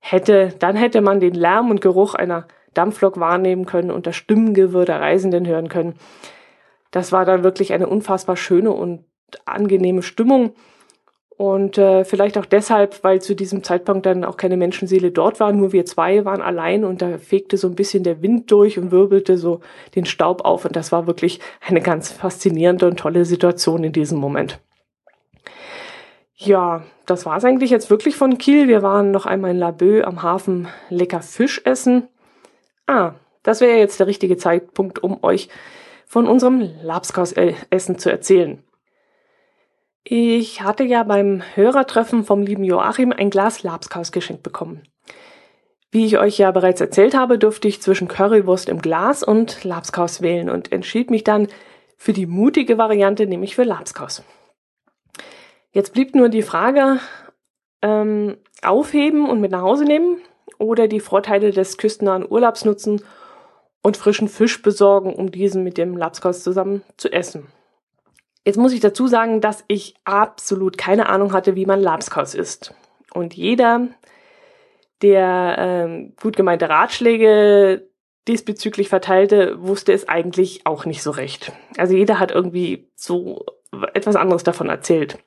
hätte, 0.01 0.51
dann 0.59 0.77
hätte 0.77 1.01
man 1.01 1.19
den 1.19 1.33
Lärm 1.33 1.71
und 1.71 1.81
Geruch 1.81 2.15
einer 2.15 2.47
Dampflok 2.75 3.19
wahrnehmen 3.19 3.65
können 3.65 3.91
und 3.91 4.07
das 4.07 4.17
Stimmengewirr 4.17 4.85
der 4.85 5.01
Reisenden 5.01 5.47
hören 5.47 5.71
können. 5.71 5.95
Das 6.91 7.11
war 7.11 7.25
dann 7.25 7.43
wirklich 7.43 7.73
eine 7.73 7.87
unfassbar 7.87 8.37
schöne 8.37 8.71
und 8.71 9.07
angenehme 9.47 10.03
Stimmung 10.03 10.53
und 11.39 11.79
äh, 11.79 12.05
vielleicht 12.05 12.37
auch 12.37 12.47
deshalb, 12.47 13.05
weil 13.05 13.23
zu 13.23 13.37
diesem 13.37 13.63
Zeitpunkt 13.63 14.07
dann 14.07 14.25
auch 14.25 14.37
keine 14.37 14.57
Menschenseele 14.57 15.13
dort 15.13 15.39
war, 15.39 15.53
nur 15.53 15.73
wir 15.73 15.85
zwei 15.85 16.25
waren 16.25 16.43
allein 16.43 16.85
und 16.85 17.01
da 17.01 17.17
fegte 17.17 17.57
so 17.57 17.69
ein 17.69 17.77
bisschen 17.77 18.03
der 18.03 18.23
Wind 18.23 18.51
durch 18.51 18.77
und 18.77 18.91
wirbelte 18.91 19.39
so 19.39 19.61
den 19.95 20.05
Staub 20.05 20.45
auf. 20.45 20.65
Und 20.65 20.75
das 20.75 20.91
war 20.91 21.07
wirklich 21.07 21.39
eine 21.65 21.81
ganz 21.81 22.11
faszinierende 22.11 22.89
und 22.89 22.99
tolle 22.99 23.25
Situation 23.25 23.85
in 23.85 23.93
diesem 23.93 24.19
Moment. 24.19 24.59
Ja, 26.35 26.83
das 27.07 27.25
war's 27.25 27.45
eigentlich 27.45 27.71
jetzt 27.71 27.89
wirklich 27.89 28.17
von 28.17 28.37
Kiel. 28.39 28.67
Wir 28.67 28.83
waren 28.83 29.13
noch 29.13 29.25
einmal 29.25 29.53
in 29.53 29.59
Laboe 29.59 30.05
am 30.05 30.25
Hafen 30.25 30.67
lecker 30.89 31.23
Fisch 31.23 31.63
essen. 31.65 32.09
Ah, 32.89 33.13
das 33.45 33.61
wäre 33.61 33.79
jetzt 33.79 34.01
der 34.01 34.09
richtige 34.09 34.39
Zeitpunkt, 34.39 35.05
um 35.05 35.23
euch 35.23 35.49
von 36.05 36.27
unserem 36.27 36.69
Labskaus-Essen 36.83 37.99
zu 38.01 38.11
erzählen. 38.11 38.61
Ich 40.11 40.63
hatte 40.63 40.85
ja 40.85 41.03
beim 41.03 41.43
Hörertreffen 41.55 42.25
vom 42.25 42.41
lieben 42.41 42.65
Joachim 42.65 43.13
ein 43.13 43.29
Glas 43.29 43.63
Labskaus 43.63 44.11
geschenkt 44.11 44.43
bekommen. 44.43 44.85
Wie 45.91 46.07
ich 46.07 46.17
euch 46.17 46.39
ja 46.39 46.51
bereits 46.51 46.81
erzählt 46.81 47.15
habe, 47.15 47.39
durfte 47.39 47.69
ich 47.69 47.83
zwischen 47.83 48.09
Currywurst 48.09 48.71
im 48.71 48.81
Glas 48.81 49.23
und 49.23 49.65
Labskaus 49.65 50.23
wählen 50.23 50.49
und 50.49 50.73
entschied 50.73 51.11
mich 51.11 51.25
dann 51.25 51.49
für 51.99 52.15
die 52.15 52.25
mutige 52.25 52.79
Variante, 52.79 53.27
nämlich 53.27 53.55
für 53.55 53.65
Labskaus. 53.65 54.23
Jetzt 55.73 55.93
blieb 55.93 56.15
nur 56.15 56.31
die 56.31 56.41
Frage, 56.41 57.01
ähm, 57.83 58.39
aufheben 58.63 59.29
und 59.29 59.43
mit 59.43 59.51
nach 59.51 59.61
Hause 59.61 59.85
nehmen 59.85 60.23
oder 60.59 60.89
die 60.89 61.01
Vorteile 61.01 61.51
des 61.51 61.77
küstennahen 61.77 62.27
Urlaubs 62.27 62.65
nutzen 62.65 63.03
und 63.83 63.99
frischen 63.99 64.29
Fisch 64.29 64.63
besorgen, 64.63 65.13
um 65.13 65.31
diesen 65.31 65.65
mit 65.65 65.77
dem 65.77 65.99
Labskaus 65.99 66.43
zusammen 66.43 66.83
zu 66.97 67.13
essen. 67.13 67.49
Jetzt 68.45 68.57
muss 68.57 68.73
ich 68.73 68.81
dazu 68.81 69.07
sagen, 69.07 69.41
dass 69.41 69.65
ich 69.69 69.95
absolut 70.05 70.79
keine 70.79 71.09
Ahnung 71.09 71.33
hatte, 71.33 71.55
wie 71.55 71.67
man 71.67 71.81
Labskaus 71.81 72.35
isst. 72.35 72.75
Und 73.13 73.35
jeder, 73.35 73.89
der 75.03 75.57
ähm, 75.59 76.15
gut 76.21 76.37
gemeinte 76.37 76.69
Ratschläge 76.69 77.89
diesbezüglich 78.27 78.89
verteilte, 78.89 79.63
wusste 79.63 79.93
es 79.93 80.09
eigentlich 80.09 80.67
auch 80.67 80.85
nicht 80.85 81.03
so 81.03 81.11
recht. 81.11 81.53
Also 81.77 81.95
jeder 81.95 82.19
hat 82.19 82.31
irgendwie 82.31 82.91
so 82.95 83.45
etwas 83.95 84.17
anderes 84.17 84.45
davon 84.45 84.69
erzählt. 84.69 85.19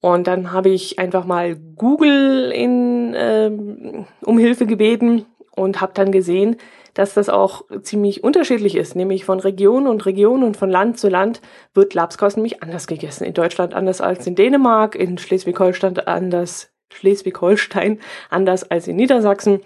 Und 0.00 0.28
dann 0.28 0.52
habe 0.52 0.68
ich 0.68 0.98
einfach 0.98 1.24
mal 1.24 1.56
Google 1.56 2.52
in, 2.52 3.14
ähm, 3.16 4.06
um 4.22 4.38
Hilfe 4.38 4.66
gebeten 4.66 5.26
und 5.50 5.80
habe 5.80 5.92
dann 5.94 6.12
gesehen, 6.12 6.56
dass 6.98 7.14
das 7.14 7.28
auch 7.28 7.62
ziemlich 7.82 8.24
unterschiedlich 8.24 8.74
ist, 8.74 8.96
nämlich 8.96 9.24
von 9.24 9.38
Region 9.38 9.86
und 9.86 10.04
Region 10.04 10.42
und 10.42 10.56
von 10.56 10.68
Land 10.68 10.98
zu 10.98 11.08
Land 11.08 11.40
wird 11.72 11.94
Labskaus 11.94 12.34
nämlich 12.34 12.60
anders 12.60 12.88
gegessen. 12.88 13.22
In 13.22 13.34
Deutschland 13.34 13.72
anders 13.72 14.00
als 14.00 14.26
in 14.26 14.34
Dänemark, 14.34 14.96
in 14.96 15.16
Schleswig-Holstein 15.16 15.96
anders 16.00 16.72
Schleswig-Holstein 16.92 18.00
anders 18.30 18.68
als 18.68 18.88
in 18.88 18.96
Niedersachsen. 18.96 19.60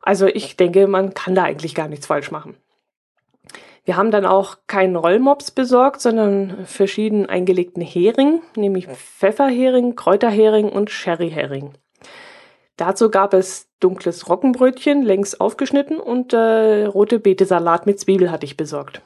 Also 0.00 0.26
ich 0.26 0.56
denke, 0.56 0.86
man 0.86 1.12
kann 1.12 1.34
da 1.34 1.42
eigentlich 1.42 1.74
gar 1.74 1.88
nichts 1.88 2.06
falsch 2.06 2.30
machen. 2.30 2.56
Wir 3.84 3.98
haben 3.98 4.10
dann 4.10 4.24
auch 4.24 4.56
keinen 4.66 4.96
Rollmops 4.96 5.50
besorgt, 5.50 6.00
sondern 6.00 6.64
verschieden 6.64 7.26
eingelegten 7.26 7.82
Hering, 7.82 8.40
nämlich 8.56 8.86
Pfefferhering, 8.86 9.96
Kräuterhering 9.96 10.70
und 10.70 10.88
Sherryhering. 10.88 11.74
Dazu 12.78 13.10
gab 13.10 13.34
es 13.34 13.67
dunkles 13.80 14.28
Roggenbrötchen, 14.28 15.02
längs 15.02 15.38
aufgeschnitten 15.38 15.98
und 15.98 16.32
äh, 16.32 16.84
rote 16.86 17.18
Betesalat 17.18 17.86
mit 17.86 18.00
Zwiebel 18.00 18.30
hatte 18.30 18.46
ich 18.46 18.56
besorgt. 18.56 19.02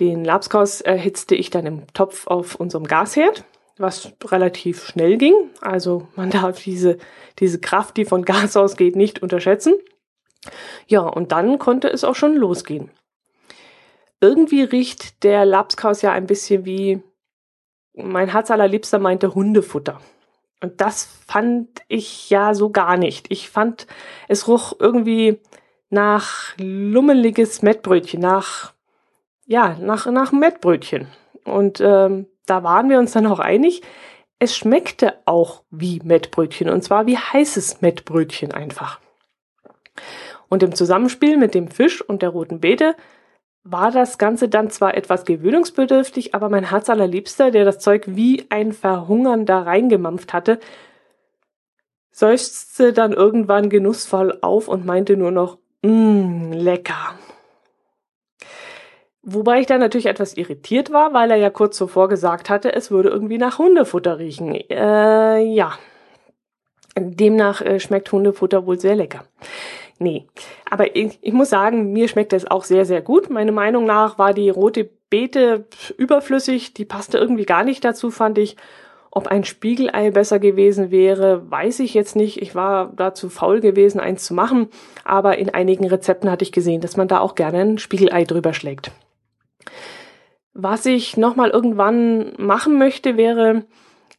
Den 0.00 0.24
Labskaus 0.24 0.80
erhitzte 0.80 1.34
ich 1.34 1.50
dann 1.50 1.66
im 1.66 1.86
Topf 1.92 2.26
auf 2.26 2.54
unserem 2.54 2.84
Gasherd, 2.84 3.44
was 3.78 4.12
relativ 4.24 4.84
schnell 4.84 5.16
ging. 5.16 5.34
Also 5.60 6.08
man 6.14 6.30
darf 6.30 6.62
diese, 6.62 6.98
diese 7.38 7.60
Kraft, 7.60 7.96
die 7.96 8.04
von 8.04 8.24
Gas 8.24 8.56
ausgeht, 8.56 8.96
nicht 8.96 9.22
unterschätzen. 9.22 9.74
Ja, 10.86 11.00
und 11.00 11.32
dann 11.32 11.58
konnte 11.58 11.88
es 11.88 12.04
auch 12.04 12.14
schon 12.14 12.36
losgehen. 12.36 12.90
Irgendwie 14.20 14.62
riecht 14.62 15.22
der 15.22 15.44
Lapskaus 15.44 16.02
ja 16.02 16.12
ein 16.12 16.26
bisschen 16.26 16.64
wie, 16.64 17.02
mein 17.94 18.28
Herz 18.28 18.50
allerliebster 18.50 18.98
meinte 18.98 19.34
Hundefutter. 19.34 20.00
Und 20.60 20.80
das 20.80 21.04
fand 21.26 21.68
ich 21.88 22.30
ja 22.30 22.54
so 22.54 22.70
gar 22.70 22.96
nicht. 22.96 23.30
Ich 23.30 23.48
fand, 23.48 23.86
es 24.26 24.48
roch 24.48 24.74
irgendwie 24.78 25.38
nach 25.90 26.56
lummeliges 26.58 27.62
Mettbrötchen, 27.62 28.20
nach, 28.20 28.74
ja, 29.46 29.76
nach, 29.80 30.06
nach 30.06 30.32
Mettbrötchen. 30.32 31.06
Und 31.44 31.80
ähm, 31.80 32.26
da 32.46 32.62
waren 32.62 32.90
wir 32.90 32.98
uns 32.98 33.12
dann 33.12 33.26
auch 33.26 33.38
einig, 33.38 33.82
es 34.38 34.56
schmeckte 34.56 35.14
auch 35.24 35.62
wie 35.70 36.00
Mettbrötchen 36.04 36.68
und 36.70 36.82
zwar 36.82 37.06
wie 37.06 37.16
heißes 37.16 37.80
Mettbrötchen 37.80 38.52
einfach. 38.52 39.00
Und 40.48 40.62
im 40.62 40.74
Zusammenspiel 40.74 41.36
mit 41.36 41.54
dem 41.54 41.68
Fisch 41.68 42.00
und 42.02 42.22
der 42.22 42.30
roten 42.30 42.60
Beete 42.60 42.94
war 43.64 43.90
das 43.90 44.18
Ganze 44.18 44.48
dann 44.48 44.70
zwar 44.70 44.96
etwas 44.96 45.24
gewöhnungsbedürftig, 45.24 46.34
aber 46.34 46.48
mein 46.48 46.70
Herz 46.70 46.88
allerliebster, 46.88 47.50
der 47.50 47.64
das 47.64 47.78
Zeug 47.78 48.04
wie 48.06 48.46
ein 48.50 48.72
Verhungernder 48.72 49.66
reingemampft 49.66 50.32
hatte, 50.32 50.58
seufzte 52.10 52.92
dann 52.92 53.12
irgendwann 53.12 53.70
genussvoll 53.70 54.38
auf 54.42 54.68
und 54.68 54.84
meinte 54.84 55.16
nur 55.16 55.30
noch, 55.30 55.58
mmm, 55.82 56.52
lecker. 56.52 57.14
Wobei 59.22 59.60
ich 59.60 59.66
dann 59.66 59.80
natürlich 59.80 60.06
etwas 60.06 60.36
irritiert 60.36 60.90
war, 60.90 61.12
weil 61.12 61.30
er 61.30 61.36
ja 61.36 61.50
kurz 61.50 61.76
zuvor 61.76 62.08
gesagt 62.08 62.48
hatte, 62.48 62.72
es 62.72 62.90
würde 62.90 63.10
irgendwie 63.10 63.36
nach 63.36 63.58
Hundefutter 63.58 64.18
riechen. 64.18 64.54
Äh, 64.54 65.42
ja. 65.42 65.78
Demnach 66.96 67.60
äh, 67.60 67.78
schmeckt 67.78 68.10
Hundefutter 68.10 68.66
wohl 68.66 68.80
sehr 68.80 68.96
lecker. 68.96 69.24
Nee. 69.98 70.26
Aber 70.70 70.94
ich, 70.94 71.18
ich 71.20 71.32
muss 71.32 71.50
sagen, 71.50 71.92
mir 71.92 72.08
schmeckt 72.08 72.32
es 72.32 72.48
auch 72.48 72.64
sehr, 72.64 72.84
sehr 72.84 73.02
gut. 73.02 73.30
Meine 73.30 73.52
Meinung 73.52 73.84
nach 73.84 74.18
war 74.18 74.32
die 74.32 74.50
rote 74.50 74.88
Beete 75.10 75.66
überflüssig. 75.96 76.74
Die 76.74 76.84
passte 76.84 77.18
irgendwie 77.18 77.46
gar 77.46 77.64
nicht 77.64 77.84
dazu, 77.84 78.10
fand 78.10 78.38
ich. 78.38 78.56
Ob 79.10 79.26
ein 79.26 79.44
Spiegelei 79.44 80.10
besser 80.10 80.38
gewesen 80.38 80.90
wäre, 80.90 81.50
weiß 81.50 81.80
ich 81.80 81.94
jetzt 81.94 82.14
nicht. 82.14 82.40
Ich 82.40 82.54
war 82.54 82.92
da 82.94 83.14
zu 83.14 83.30
faul 83.30 83.60
gewesen, 83.60 84.00
eins 84.00 84.24
zu 84.24 84.34
machen. 84.34 84.68
Aber 85.04 85.38
in 85.38 85.50
einigen 85.50 85.86
Rezepten 85.86 86.30
hatte 86.30 86.44
ich 86.44 86.52
gesehen, 86.52 86.80
dass 86.80 86.96
man 86.96 87.08
da 87.08 87.18
auch 87.18 87.34
gerne 87.34 87.60
ein 87.60 87.78
Spiegelei 87.78 88.24
drüber 88.24 88.52
schlägt. 88.52 88.92
Was 90.52 90.86
ich 90.86 91.16
nochmal 91.16 91.50
irgendwann 91.50 92.34
machen 92.36 92.78
möchte, 92.78 93.16
wäre 93.16 93.64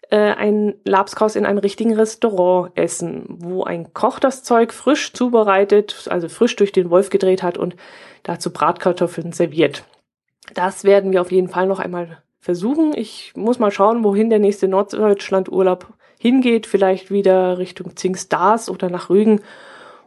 äh, 0.09 0.17
ein 0.17 0.75
Labskaus 0.85 1.35
in 1.35 1.45
einem 1.45 1.59
richtigen 1.59 1.93
Restaurant 1.93 2.71
essen, 2.75 3.25
wo 3.27 3.63
ein 3.63 3.93
Koch 3.93 4.19
das 4.19 4.43
Zeug 4.43 4.73
frisch 4.73 5.13
zubereitet, 5.13 6.07
also 6.09 6.29
frisch 6.29 6.55
durch 6.55 6.71
den 6.71 6.89
Wolf 6.89 7.09
gedreht 7.09 7.43
hat 7.43 7.57
und 7.57 7.75
dazu 8.23 8.51
Bratkartoffeln 8.51 9.31
serviert. 9.31 9.83
Das 10.53 10.83
werden 10.83 11.11
wir 11.11 11.21
auf 11.21 11.31
jeden 11.31 11.49
Fall 11.49 11.67
noch 11.67 11.79
einmal 11.79 12.21
versuchen. 12.39 12.93
Ich 12.95 13.33
muss 13.35 13.59
mal 13.59 13.71
schauen, 13.71 14.03
wohin 14.03 14.29
der 14.29 14.39
nächste 14.39 14.67
Norddeutschland-Urlaub 14.67 15.87
hingeht. 16.19 16.65
Vielleicht 16.65 17.11
wieder 17.11 17.57
Richtung 17.57 17.95
Zingstars 17.95 18.69
oder 18.69 18.89
nach 18.89 19.09
Rügen 19.09 19.41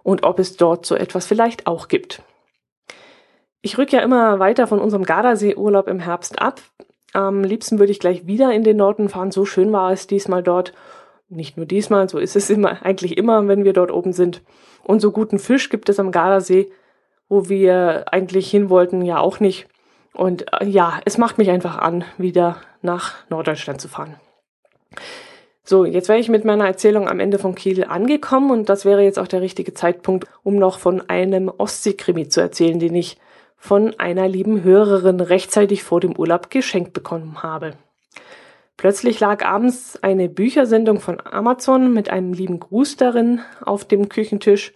und 0.02 0.25
ob 0.25 0.38
es 0.38 0.56
dort 0.56 0.85
so 0.85 0.94
etwas 0.97 1.26
vielleicht 1.26 1.66
auch 1.66 1.88
gibt. 1.88 2.23
Ich 3.61 3.78
rück 3.78 3.92
ja 3.92 4.00
immer 4.00 4.40
weiter 4.40 4.66
von 4.66 4.80
unserem 4.80 5.04
Gardasee-Urlaub 5.04 5.87
im 5.87 6.00
Herbst 6.00 6.42
ab. 6.42 6.61
Am 7.12 7.45
liebsten 7.45 7.78
würde 7.78 7.92
ich 7.92 8.00
gleich 8.00 8.26
wieder 8.26 8.52
in 8.52 8.64
den 8.64 8.76
Norden 8.76 9.09
fahren. 9.09 9.31
So 9.31 9.45
schön 9.45 9.73
war 9.73 9.92
es 9.92 10.07
diesmal 10.07 10.42
dort. 10.42 10.73
Nicht 11.28 11.57
nur 11.57 11.66
diesmal, 11.66 12.09
so 12.09 12.19
ist 12.19 12.37
es 12.37 12.50
immer, 12.50 12.83
eigentlich 12.85 13.16
immer, 13.16 13.49
wenn 13.49 13.64
wir 13.64 13.73
dort 13.73 13.90
oben 13.90 14.12
sind. 14.12 14.42
Und 14.83 15.00
so 15.00 15.12
guten 15.12 15.38
Fisch 15.38 15.69
gibt 15.71 15.88
es 15.88 16.00
am 16.00 16.11
Gardasee, 16.11 16.71
wo 17.28 17.49
wir 17.49 18.07
eigentlich 18.12 18.50
hin 18.50 18.69
wollten, 18.69 19.02
ja 19.02 19.19
auch 19.19 19.40
nicht. 19.40 19.69
Und 20.12 20.52
äh, 20.52 20.66
ja, 20.66 21.00
es 21.04 21.19
macht 21.19 21.38
mich 21.38 21.50
einfach 21.50 21.78
an, 21.78 22.04
wieder 22.19 22.57
nach 22.83 23.14
Norddeutschland 23.31 23.81
zu 23.81 23.88
fahren. 23.88 24.16
So, 25.64 25.85
jetzt 25.85 26.09
wäre 26.09 26.19
ich 26.19 26.28
mit 26.28 26.45
meiner 26.45 26.66
Erzählung 26.66 27.09
am 27.09 27.21
Ende 27.21 27.38
von 27.38 27.54
Kiel 27.54 27.85
angekommen 27.85 28.50
und 28.50 28.69
das 28.69 28.85
wäre 28.85 29.02
jetzt 29.02 29.19
auch 29.19 29.28
der 29.28 29.40
richtige 29.40 29.75
Zeitpunkt, 29.75 30.26
um 30.42 30.57
noch 30.57 30.81
von 30.81 31.09
einem 31.09 31.49
Ostseekrimi 31.49 32.28
zu 32.28 32.40
erzählen, 32.40 32.81
den 32.81 32.95
ich 32.97 33.16
von 33.62 33.95
einer 34.00 34.26
lieben 34.26 34.64
Hörerin 34.64 35.21
rechtzeitig 35.21 35.85
vor 35.85 36.00
dem 36.00 36.16
Urlaub 36.16 36.50
geschenkt 36.50 36.92
bekommen 36.92 37.45
habe. 37.45 37.75
Plötzlich 38.76 39.21
lag 39.21 39.45
abends 39.45 40.02
eine 40.02 40.28
Büchersendung 40.28 40.99
von 40.99 41.19
Amazon 41.25 41.92
mit 41.92 42.11
einem 42.11 42.33
lieben 42.33 42.59
Gruß 42.59 42.97
darin 42.97 43.40
auf 43.64 43.85
dem 43.85 44.09
Küchentisch. 44.09 44.73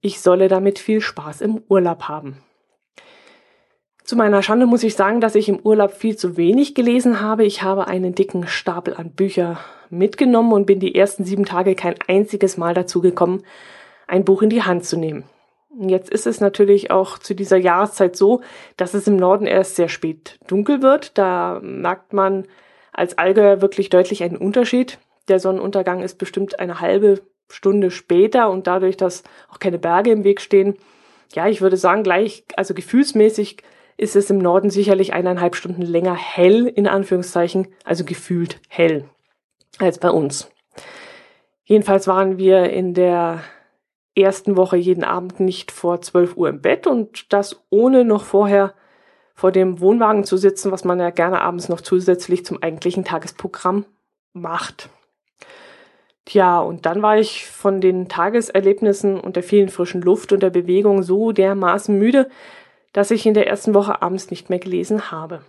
Ich 0.00 0.20
solle 0.20 0.48
damit 0.48 0.80
viel 0.80 1.00
Spaß 1.00 1.40
im 1.40 1.62
Urlaub 1.68 2.08
haben. 2.08 2.38
Zu 4.02 4.16
meiner 4.16 4.42
Schande 4.42 4.66
muss 4.66 4.82
ich 4.82 4.96
sagen, 4.96 5.20
dass 5.20 5.36
ich 5.36 5.48
im 5.48 5.60
Urlaub 5.60 5.92
viel 5.92 6.16
zu 6.16 6.36
wenig 6.36 6.74
gelesen 6.74 7.20
habe. 7.20 7.44
Ich 7.44 7.62
habe 7.62 7.86
einen 7.86 8.16
dicken 8.16 8.48
Stapel 8.48 8.94
an 8.94 9.12
Bücher 9.12 9.60
mitgenommen 9.88 10.52
und 10.52 10.66
bin 10.66 10.80
die 10.80 10.96
ersten 10.96 11.24
sieben 11.24 11.44
Tage 11.44 11.76
kein 11.76 11.94
einziges 12.08 12.56
Mal 12.56 12.74
dazu 12.74 13.00
gekommen, 13.00 13.44
ein 14.08 14.24
Buch 14.24 14.42
in 14.42 14.50
die 14.50 14.64
Hand 14.64 14.84
zu 14.84 14.96
nehmen. 14.96 15.26
Jetzt 15.78 16.08
ist 16.10 16.26
es 16.26 16.40
natürlich 16.40 16.90
auch 16.90 17.18
zu 17.18 17.34
dieser 17.34 17.58
Jahreszeit 17.58 18.16
so, 18.16 18.40
dass 18.76 18.94
es 18.94 19.06
im 19.06 19.16
Norden 19.16 19.46
erst 19.46 19.76
sehr 19.76 19.88
spät 19.88 20.38
dunkel 20.46 20.80
wird. 20.80 21.18
Da 21.18 21.60
merkt 21.62 22.12
man 22.12 22.46
als 22.92 23.18
Allgäuer 23.18 23.60
wirklich 23.60 23.90
deutlich 23.90 24.22
einen 24.22 24.38
Unterschied. 24.38 24.98
Der 25.28 25.38
Sonnenuntergang 25.38 26.02
ist 26.02 26.16
bestimmt 26.18 26.58
eine 26.60 26.80
halbe 26.80 27.20
Stunde 27.50 27.90
später 27.90 28.50
und 28.50 28.66
dadurch, 28.66 28.96
dass 28.96 29.22
auch 29.50 29.58
keine 29.58 29.78
Berge 29.78 30.10
im 30.10 30.24
Weg 30.24 30.40
stehen, 30.40 30.76
ja, 31.34 31.48
ich 31.48 31.60
würde 31.60 31.76
sagen, 31.76 32.02
gleich, 32.02 32.44
also 32.56 32.72
gefühlsmäßig 32.72 33.58
ist 33.96 34.16
es 34.16 34.30
im 34.30 34.38
Norden 34.38 34.70
sicherlich 34.70 35.12
eineinhalb 35.12 35.56
Stunden 35.56 35.82
länger 35.82 36.14
hell, 36.14 36.66
in 36.66 36.86
Anführungszeichen, 36.86 37.68
also 37.84 38.04
gefühlt 38.04 38.60
hell, 38.68 39.04
als 39.78 39.98
bei 39.98 40.10
uns. 40.10 40.50
Jedenfalls 41.64 42.06
waren 42.06 42.38
wir 42.38 42.70
in 42.70 42.94
der 42.94 43.42
ersten 44.16 44.56
Woche 44.56 44.76
jeden 44.76 45.04
Abend 45.04 45.40
nicht 45.40 45.70
vor 45.70 46.00
12 46.00 46.36
Uhr 46.36 46.48
im 46.48 46.60
Bett 46.60 46.86
und 46.86 47.32
das 47.32 47.62
ohne 47.70 48.04
noch 48.04 48.24
vorher 48.24 48.74
vor 49.34 49.52
dem 49.52 49.80
Wohnwagen 49.80 50.24
zu 50.24 50.36
sitzen, 50.36 50.72
was 50.72 50.84
man 50.84 50.98
ja 50.98 51.10
gerne 51.10 51.42
abends 51.42 51.68
noch 51.68 51.82
zusätzlich 51.82 52.44
zum 52.44 52.62
eigentlichen 52.62 53.04
Tagesprogramm 53.04 53.84
macht. 54.32 54.88
Tja, 56.24 56.58
und 56.58 56.86
dann 56.86 57.02
war 57.02 57.18
ich 57.18 57.46
von 57.46 57.80
den 57.80 58.08
Tageserlebnissen 58.08 59.20
und 59.20 59.36
der 59.36 59.42
vielen 59.42 59.68
frischen 59.68 60.00
Luft 60.00 60.32
und 60.32 60.42
der 60.42 60.50
Bewegung 60.50 61.02
so 61.02 61.30
dermaßen 61.32 61.96
müde, 61.96 62.28
dass 62.92 63.10
ich 63.10 63.26
in 63.26 63.34
der 63.34 63.46
ersten 63.46 63.74
Woche 63.74 64.02
abends 64.02 64.30
nicht 64.30 64.50
mehr 64.50 64.58
gelesen 64.58 65.10
habe. 65.10 65.42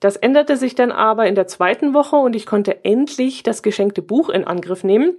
Das 0.00 0.16
änderte 0.16 0.56
sich 0.56 0.74
dann 0.74 0.90
aber 0.90 1.26
in 1.26 1.36
der 1.36 1.46
zweiten 1.46 1.94
Woche 1.94 2.16
und 2.16 2.34
ich 2.34 2.44
konnte 2.44 2.84
endlich 2.84 3.44
das 3.44 3.62
geschenkte 3.62 4.02
Buch 4.02 4.28
in 4.28 4.44
Angriff 4.44 4.82
nehmen, 4.82 5.14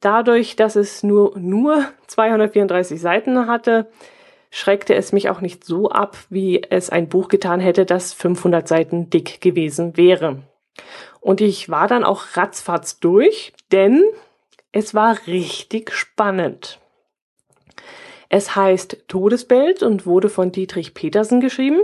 Dadurch, 0.00 0.56
dass 0.56 0.76
es 0.76 1.02
nur, 1.02 1.36
nur 1.38 1.84
234 2.06 3.00
Seiten 3.00 3.46
hatte, 3.46 3.90
schreckte 4.50 4.94
es 4.94 5.12
mich 5.12 5.28
auch 5.28 5.40
nicht 5.40 5.64
so 5.64 5.90
ab, 5.90 6.16
wie 6.30 6.62
es 6.62 6.90
ein 6.90 7.08
Buch 7.08 7.28
getan 7.28 7.60
hätte, 7.60 7.84
das 7.84 8.12
500 8.12 8.66
Seiten 8.66 9.10
dick 9.10 9.40
gewesen 9.40 9.96
wäre. 9.96 10.42
Und 11.20 11.40
ich 11.40 11.68
war 11.68 11.88
dann 11.88 12.04
auch 12.04 12.36
ratzfatz 12.36 13.00
durch, 13.00 13.52
denn 13.72 14.04
es 14.72 14.94
war 14.94 15.18
richtig 15.26 15.90
spannend. 15.92 16.78
Es 18.28 18.54
heißt 18.54 19.04
Todesbild 19.08 19.82
und 19.82 20.06
wurde 20.06 20.28
von 20.28 20.52
Dietrich 20.52 20.94
Petersen 20.94 21.40
geschrieben. 21.40 21.80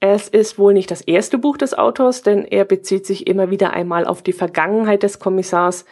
Es 0.00 0.28
ist 0.28 0.58
wohl 0.58 0.72
nicht 0.72 0.90
das 0.90 1.02
erste 1.02 1.38
Buch 1.38 1.56
des 1.56 1.74
Autors, 1.74 2.22
denn 2.22 2.44
er 2.44 2.64
bezieht 2.64 3.06
sich 3.06 3.26
immer 3.26 3.50
wieder 3.50 3.72
einmal 3.72 4.06
auf 4.06 4.22
die 4.22 4.32
Vergangenheit 4.32 5.02
des 5.02 5.18
Kommissars 5.18 5.84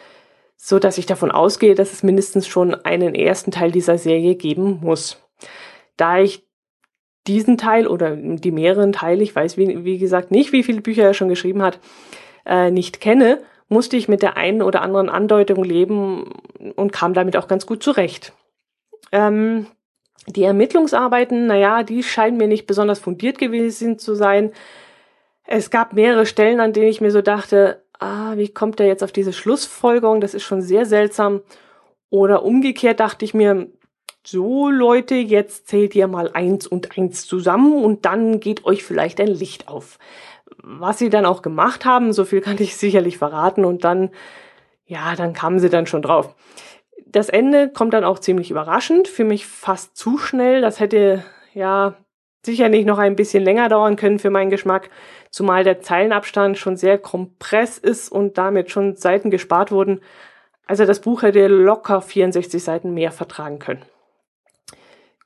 so 0.61 0.77
dass 0.77 0.97
ich 0.97 1.05
davon 1.05 1.31
ausgehe, 1.31 1.73
dass 1.73 1.93
es 1.93 2.03
mindestens 2.03 2.45
schon 2.45 2.75
einen 2.75 3.15
ersten 3.15 3.49
Teil 3.49 3.71
dieser 3.71 3.97
Serie 3.97 4.35
geben 4.35 4.79
muss. 4.81 5.23
Da 5.95 6.19
ich 6.19 6.45
diesen 7.27 7.57
Teil 7.57 7.87
oder 7.87 8.15
die 8.17 8.51
mehreren 8.51 8.91
Teile, 8.91 9.23
ich 9.23 9.33
weiß 9.33 9.55
wie, 9.55 9.85
wie 9.85 9.97
gesagt 9.97 10.31
nicht, 10.31 10.51
wie 10.51 10.63
viele 10.63 10.81
Bücher 10.81 11.03
er 11.03 11.13
schon 11.13 11.29
geschrieben 11.29 11.61
hat, 11.61 11.79
äh, 12.45 12.71
nicht 12.71 12.99
kenne, 12.99 13.41
musste 13.69 13.95
ich 13.95 14.09
mit 14.09 14.21
der 14.21 14.35
einen 14.35 14.61
oder 14.61 14.81
anderen 14.81 15.09
Andeutung 15.09 15.63
leben 15.63 16.33
und 16.75 16.91
kam 16.91 17.13
damit 17.13 17.37
auch 17.37 17.47
ganz 17.47 17.65
gut 17.65 17.81
zurecht. 17.81 18.33
Ähm, 19.13 19.65
die 20.27 20.43
Ermittlungsarbeiten, 20.43 21.47
naja, 21.47 21.83
die 21.83 22.03
scheinen 22.03 22.37
mir 22.37 22.47
nicht 22.49 22.67
besonders 22.67 22.99
fundiert 22.99 23.37
gewesen 23.37 23.97
zu 23.97 24.13
sein. 24.13 24.51
Es 25.45 25.69
gab 25.69 25.93
mehrere 25.93 26.25
Stellen, 26.25 26.59
an 26.59 26.73
denen 26.73 26.89
ich 26.89 26.99
mir 26.99 27.11
so 27.11 27.21
dachte, 27.21 27.81
ah, 27.99 28.33
wie 28.37 28.49
kommt 28.49 28.79
der 28.79 28.87
jetzt 28.87 29.03
auf 29.03 29.11
diese 29.11 29.33
Schlussfolgerung? 29.33 30.21
Das 30.21 30.33
ist 30.33 30.43
schon 30.43 30.61
sehr 30.61 30.85
seltsam. 30.85 31.41
Oder 32.09 32.43
umgekehrt 32.43 32.99
dachte 32.99 33.25
ich 33.25 33.33
mir, 33.33 33.67
so 34.25 34.69
Leute, 34.69 35.15
jetzt 35.15 35.67
zählt 35.67 35.95
ihr 35.95 36.07
mal 36.07 36.31
eins 36.33 36.67
und 36.67 36.97
eins 36.97 37.25
zusammen 37.25 37.83
und 37.83 38.05
dann 38.05 38.39
geht 38.39 38.65
euch 38.65 38.83
vielleicht 38.83 39.19
ein 39.19 39.27
Licht 39.27 39.67
auf. 39.67 39.97
Was 40.61 40.99
sie 40.99 41.09
dann 41.09 41.25
auch 41.25 41.41
gemacht 41.41 41.85
haben, 41.85 42.11
so 42.13 42.25
viel 42.25 42.41
kann 42.41 42.57
ich 42.59 42.75
sicherlich 42.77 43.17
verraten 43.17 43.65
und 43.65 43.83
dann, 43.83 44.09
ja, 44.85 45.15
dann 45.15 45.33
kamen 45.33 45.59
sie 45.59 45.69
dann 45.69 45.87
schon 45.87 46.01
drauf. 46.01 46.35
Das 47.05 47.29
Ende 47.29 47.69
kommt 47.69 47.93
dann 47.93 48.03
auch 48.03 48.19
ziemlich 48.19 48.51
überraschend, 48.51 49.07
für 49.07 49.23
mich 49.23 49.47
fast 49.47 49.97
zu 49.97 50.17
schnell. 50.17 50.61
Das 50.61 50.79
hätte, 50.79 51.23
ja, 51.53 51.95
sicherlich 52.45 52.85
noch 52.85 52.99
ein 52.99 53.15
bisschen 53.15 53.43
länger 53.43 53.67
dauern 53.69 53.95
können 53.95 54.19
für 54.19 54.29
meinen 54.29 54.49
Geschmack, 54.49 54.89
zumal 55.29 55.63
der 55.63 55.81
Zeilenabstand 55.81 56.57
schon 56.57 56.77
sehr 56.77 56.97
kompress 56.97 57.77
ist 57.77 58.11
und 58.11 58.37
damit 58.37 58.71
schon 58.71 58.95
Seiten 58.95 59.29
gespart 59.29 59.71
wurden. 59.71 60.01
Also 60.65 60.85
das 60.85 61.01
Buch 61.01 61.23
hätte 61.23 61.47
locker 61.47 62.01
64 62.01 62.63
Seiten 62.63 62.93
mehr 62.93 63.11
vertragen 63.11 63.59
können. 63.59 63.83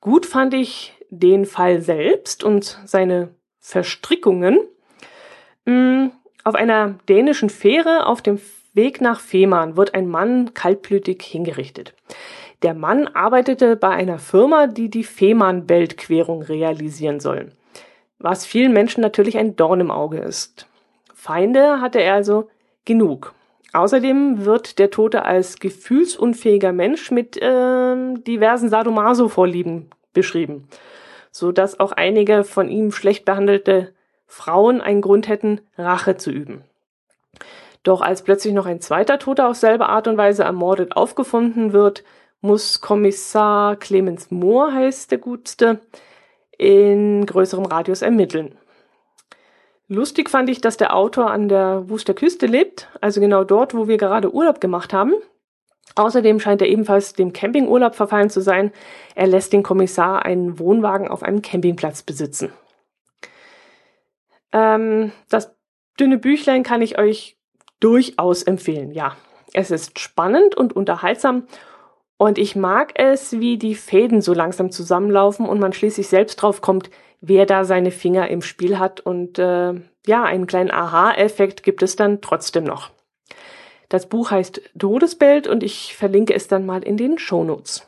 Gut 0.01 0.25
fand 0.25 0.53
ich 0.53 0.93
den 1.09 1.45
Fall 1.45 1.81
selbst 1.81 2.43
und 2.43 2.79
seine 2.85 3.29
Verstrickungen. 3.59 4.59
Mm, 5.65 6.07
auf 6.43 6.55
einer 6.55 6.95
dänischen 7.07 7.49
Fähre 7.49 8.05
auf 8.05 8.21
dem 8.21 8.39
Weg 8.73 9.01
nach 9.01 9.19
Fehmarn 9.19 9.77
wird 9.77 9.93
ein 9.93 10.07
Mann 10.07 10.53
kaltblütig 10.53 11.21
hingerichtet. 11.21 11.93
Der 12.63 12.73
Mann 12.73 13.07
arbeitete 13.07 13.75
bei 13.75 13.89
einer 13.89 14.19
Firma, 14.19 14.67
die 14.67 14.89
die 14.89 15.03
Fehmarn-Weltquerung 15.03 16.41
realisieren 16.41 17.19
soll. 17.19 17.51
Was 18.23 18.45
vielen 18.45 18.71
Menschen 18.71 19.01
natürlich 19.01 19.37
ein 19.37 19.57
Dorn 19.57 19.81
im 19.81 19.91
Auge 19.91 20.19
ist. 20.19 20.65
Feinde 21.13 21.81
hatte 21.81 22.01
er 22.01 22.13
also 22.13 22.49
genug. 22.85 23.33
Außerdem 23.73 24.45
wird 24.45 24.79
der 24.79 24.91
Tote 24.91 25.25
als 25.25 25.59
gefühlsunfähiger 25.59 26.71
Mensch 26.71 27.11
mit 27.11 27.35
äh, 27.35 28.13
diversen 28.25 28.69
Sadomaso-Vorlieben 28.69 29.89
beschrieben, 30.13 30.69
so 31.31 31.51
dass 31.51 31.81
auch 31.81 31.91
einige 31.91 32.45
von 32.45 32.69
ihm 32.69 32.93
schlecht 32.93 33.25
behandelte 33.25 33.93
Frauen 34.25 34.79
einen 34.79 35.01
Grund 35.01 35.27
hätten, 35.27 35.59
Rache 35.77 36.15
zu 36.15 36.31
üben. 36.31 36.63
Doch 37.83 37.99
als 37.99 38.21
plötzlich 38.21 38.53
noch 38.53 38.67
ein 38.67 38.79
zweiter 38.79 39.19
Toter 39.19 39.49
auf 39.49 39.57
selbe 39.57 39.89
Art 39.89 40.07
und 40.07 40.15
Weise 40.15 40.43
ermordet 40.43 40.95
aufgefunden 40.95 41.73
wird, 41.73 42.05
muss 42.39 42.79
Kommissar 42.79 43.75
Clemens 43.75 44.31
Mohr, 44.31 44.71
heißt 44.71 45.11
der 45.11 45.17
Gutste, 45.17 45.81
in 46.63 47.25
größerem 47.25 47.65
Radius 47.65 48.01
ermitteln. 48.01 48.57
Lustig 49.87 50.29
fand 50.29 50.49
ich, 50.49 50.61
dass 50.61 50.77
der 50.77 50.95
Autor 50.95 51.29
an 51.29 51.49
der 51.49 51.89
Wuster 51.89 52.13
Küste 52.13 52.45
lebt, 52.45 52.87
also 53.01 53.19
genau 53.19 53.43
dort, 53.43 53.75
wo 53.75 53.87
wir 53.87 53.97
gerade 53.97 54.33
Urlaub 54.33 54.61
gemacht 54.61 54.93
haben. 54.93 55.13
Außerdem 55.95 56.39
scheint 56.39 56.61
er 56.61 56.69
ebenfalls 56.69 57.13
dem 57.13 57.33
Campingurlaub 57.33 57.93
verfallen 57.93 58.29
zu 58.29 58.41
sein. 58.41 58.71
Er 59.13 59.27
lässt 59.27 59.53
den 59.53 59.61
Kommissar 59.61 60.25
einen 60.25 60.57
Wohnwagen 60.57 61.07
auf 61.07 61.21
einem 61.21 61.41
Campingplatz 61.41 62.01
besitzen. 62.01 62.51
Ähm, 64.53 65.11
das 65.29 65.53
dünne 65.99 66.17
Büchlein 66.17 66.63
kann 66.63 66.81
ich 66.81 66.97
euch 66.97 67.37
durchaus 67.79 68.43
empfehlen, 68.43 68.91
ja. 68.91 69.15
Es 69.53 69.69
ist 69.69 69.99
spannend 69.99 70.55
und 70.55 70.73
unterhaltsam 70.73 71.45
und 72.23 72.37
ich 72.37 72.55
mag 72.55 72.93
es, 72.95 73.33
wie 73.41 73.57
die 73.57 73.75
Fäden 73.75 74.21
so 74.21 74.33
langsam 74.33 74.71
zusammenlaufen 74.71 75.45
und 75.45 75.59
man 75.59 75.73
schließlich 75.73 76.07
selbst 76.07 76.37
drauf 76.37 76.61
kommt, 76.61 76.89
wer 77.19 77.45
da 77.45 77.65
seine 77.65 77.91
Finger 77.91 78.29
im 78.29 78.41
Spiel 78.41 78.79
hat. 78.79 79.01
Und 79.01 79.39
äh, 79.39 79.73
ja, 80.07 80.23
einen 80.23 80.47
kleinen 80.47 80.71
Aha-Effekt 80.71 81.63
gibt 81.63 81.83
es 81.83 81.97
dann 81.97 82.21
trotzdem 82.21 82.63
noch. 82.63 82.91
Das 83.89 84.07
Buch 84.07 84.31
heißt 84.31 84.61
Todesbild 84.79 85.47
und 85.47 85.63
ich 85.63 85.97
verlinke 85.97 86.33
es 86.33 86.47
dann 86.47 86.65
mal 86.65 86.81
in 86.81 86.95
den 86.95 87.17
Shownotes. 87.17 87.85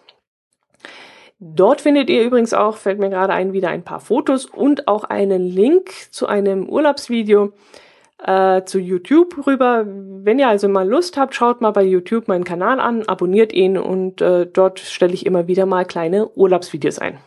Dort 1.39 1.79
findet 1.79 2.09
ihr 2.09 2.21
übrigens 2.21 2.53
auch, 2.53 2.75
fällt 2.75 2.99
mir 2.99 3.09
gerade 3.09 3.31
ein, 3.31 3.53
wieder 3.53 3.69
ein 3.69 3.83
paar 3.83 4.01
Fotos 4.01 4.45
und 4.45 4.89
auch 4.89 5.05
einen 5.05 5.43
Link 5.43 5.91
zu 6.11 6.27
einem 6.27 6.67
Urlaubsvideo 6.67 7.53
äh, 8.25 8.63
zu 8.65 8.79
YouTube 8.79 9.45
rüber. 9.45 9.85
Wenn 9.85 10.39
ihr 10.39 10.47
also 10.47 10.67
mal 10.67 10.87
Lust 10.87 11.17
habt, 11.17 11.35
schaut 11.35 11.61
mal 11.61 11.71
bei 11.71 11.83
YouTube 11.83 12.27
meinen 12.27 12.43
Kanal 12.43 12.79
an, 12.79 13.03
abonniert 13.03 13.53
ihn 13.53 13.77
und 13.77 14.21
äh, 14.21 14.47
dort 14.47 14.79
stelle 14.79 15.13
ich 15.13 15.25
immer 15.25 15.47
wieder 15.47 15.65
mal 15.65 15.85
kleine 15.85 16.29
Urlaubsvideos 16.35 16.99
ein 16.99 17.19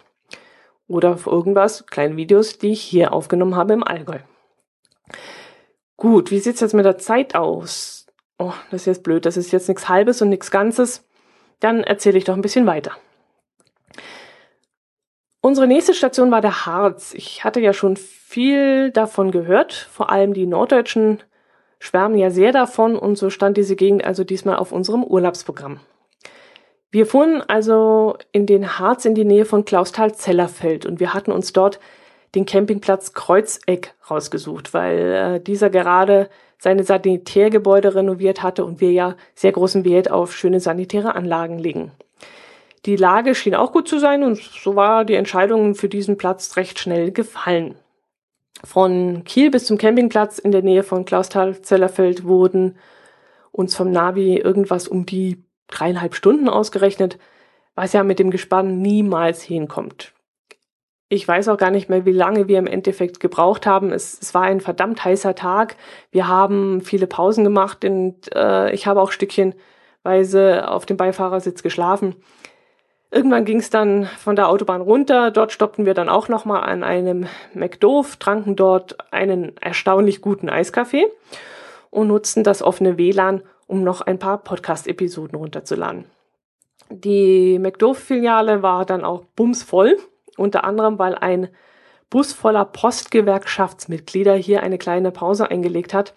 oder 0.89 1.19
irgendwas, 1.27 1.87
kleine 1.87 2.17
Videos, 2.17 2.59
die 2.59 2.73
ich 2.73 2.81
hier 2.81 3.13
aufgenommen 3.13 3.57
habe 3.57 3.75
im 3.75 3.85
Allgäu. 3.85 4.19
Gut, 5.97 6.31
wie 6.31 6.39
sieht's 6.39 6.61
jetzt 6.61 6.75
mit 6.75 6.85
der 6.85 6.99
Zeit 6.99 7.35
aus? 7.35 8.07
Oh, 8.39 8.55
das 8.71 8.83
ist 8.83 8.87
jetzt 8.87 9.03
blöd, 9.03 9.27
das 9.27 9.37
ist 9.37 9.53
jetzt 9.53 9.69
nichts 9.69 9.89
Halbes 9.89 10.23
und 10.23 10.31
nichts 10.31 10.51
Ganzes. 10.51 11.05
Dann 11.61 11.83
erzähle 11.83 12.19
ich 12.19 12.25
doch 12.25 12.35
ein 12.35 12.43
bisschen 12.43 12.67
weiter. 12.67 12.93
Unsere 15.41 15.67
nächste 15.69 15.95
Station 15.95 16.31
war 16.31 16.41
der 16.41 16.67
Harz. 16.67 17.15
Ich 17.15 17.45
hatte 17.45 17.61
ja 17.61 17.73
schon 17.73 17.97
viel 17.97 18.91
davon 18.91 19.31
gehört, 19.31 19.73
vor 19.73 20.11
allem 20.11 20.35
die 20.35 20.47
Norddeutschen 20.47 21.23
schwärmen 21.79 22.19
ja 22.19 22.31
sehr 22.31 22.51
davon 22.51 22.97
und 22.97 23.17
so 23.17 23.31
stand 23.31 23.57
diese 23.57 23.77
Gegend 23.77 24.05
also 24.05 24.25
diesmal 24.25 24.57
auf 24.57 24.73
unserem 24.73 25.05
Urlaubsprogramm. 25.05 25.79
Wir 26.91 27.07
fuhren 27.07 27.43
also 27.47 28.17
in 28.33 28.47
den 28.47 28.79
Harz 28.79 29.05
in 29.05 29.15
die 29.15 29.25
Nähe 29.25 29.45
von 29.45 29.65
Klausthal-Zellerfeld 29.65 30.87
und 30.87 31.01
wir 31.01 31.15
hatten 31.15 31.31
uns 31.31 31.53
dort 31.53 31.79
den 32.35 32.47
Campingplatz 32.47 33.13
Kreuzeck 33.13 33.95
rausgesucht, 34.11 34.75
weil 34.75 34.99
äh, 34.99 35.41
dieser 35.41 35.71
gerade 35.71 36.29
seine 36.59 36.83
Sanitärgebäude 36.85 37.95
renoviert 37.95 38.43
hatte 38.43 38.65
und 38.65 38.81
wir 38.81 38.91
ja 38.91 39.17
sehr 39.35 39.53
großen 39.53 39.85
Wert 39.85 40.11
auf 40.11 40.35
schöne 40.35 40.61
sanitäre 40.61 41.15
Anlagen 41.15 41.59
legen. 41.59 41.93
Die 42.89 42.97
Lage 42.97 43.35
schien 43.35 43.55
auch 43.55 43.73
gut 43.73 43.87
zu 43.87 43.99
sein 43.99 44.25
und 44.25 44.39
so 44.39 44.75
war 44.75 45.05
die 45.05 45.17
Entscheidung 45.17 45.75
für 45.75 45.91
diesen 45.91 46.17
Platz 46.17 46.57
recht 46.57 46.79
schnell 46.79 47.13
gefallen. 47.13 47.75
Von 48.65 49.25
Kiel 49.25 49.51
bis 49.51 49.67
zum 49.67 49.77
Campingplatz 49.77 50.39
in 50.39 50.53
der 50.53 50.63
Nähe 50.63 50.83
von 50.83 51.05
Klausthal-Zellerfeld 51.05 52.25
wurden 52.25 52.79
uns 53.53 53.77
vom 53.77 53.91
Navi 53.91 54.39
irgendwas 54.39 54.89
um 54.89 55.05
die 55.05 55.45
dreieinhalb 55.67 56.15
Stunden 56.15 56.49
ausgerechnet, 56.49 57.19
was 57.75 57.93
ja 57.93 58.03
mit 58.05 58.19
dem 58.19 58.31
Gespann 58.31 58.81
niemals 58.81 59.43
hinkommt. 59.43 60.15
Ich 61.11 61.29
weiß 61.29 61.49
auch 61.49 61.59
gar 61.59 61.71
nicht 61.71 61.91
mehr, 61.91 62.07
wie 62.07 62.13
lange 62.13 62.49
wir 62.49 62.59
im 62.59 62.67
Endeffekt 62.67 63.21
gebraucht 63.21 63.67
haben. 63.67 63.93
Es, 63.93 64.19
es 64.19 64.33
war 64.33 64.45
ein 64.45 64.63
verdammt 64.63 65.05
heißer 65.05 65.35
Tag. 65.35 65.77
Wir 66.11 66.27
haben 66.27 66.81
viele 66.81 67.07
Pausen 67.07 67.45
gemacht 67.45 67.85
und 67.85 68.35
äh, 68.35 68.73
ich 68.73 68.87
habe 68.87 69.03
auch 69.03 69.13
stückchenweise 69.13 70.71
auf 70.71 70.87
dem 70.87 70.97
Beifahrersitz 70.97 71.63
geschlafen. 71.63 72.17
Irgendwann 73.11 73.47
ging 73.47 73.59
es 73.59 73.71
dann 73.71 74.05
von 74.05 74.37
der 74.37 74.49
Autobahn 74.49 74.83
runter. 74.83 75.31
Dort 75.31 75.53
stoppten 75.53 75.87
wir 75.87 75.95
dann 75.95 76.11
auch 76.11 76.29
nochmal 76.29 76.65
an 76.65 76.85
einem 76.85 77.27
McDoof, 77.55 78.17
tranken 78.17 78.55
dort 78.55 78.97
einen 79.13 79.57
erstaunlich 79.59 80.21
guten 80.21 80.51
Eiskaffee 80.51 81.07
und 81.91 82.09
nutzten 82.09 82.45
das 82.45 82.63
offene 82.63 82.99
WLAN, 82.99 83.43
um 83.67 83.83
noch 83.83 84.03
ein 84.03 84.19
paar 84.19 84.39
Podcast-Episoden 84.39 85.39
runterzuladen. 85.39 86.05
Die 86.91 87.59
McDoof-Filiale 87.59 88.63
war 88.63 88.85
dann 88.85 89.05
auch 89.05 89.25
bumsvoll, 89.37 89.97
unter 90.37 90.65
anderem, 90.65 90.99
weil 90.99 91.15
ein 91.15 91.49
Bus 92.11 92.33
voller 92.33 92.65
Postgewerkschaftsmitglieder 92.65 94.35
hier 94.35 94.63
eine 94.63 94.79
kleine 94.79 95.11
Pause 95.11 95.51
eingelegt 95.51 95.93
hat 95.93 96.15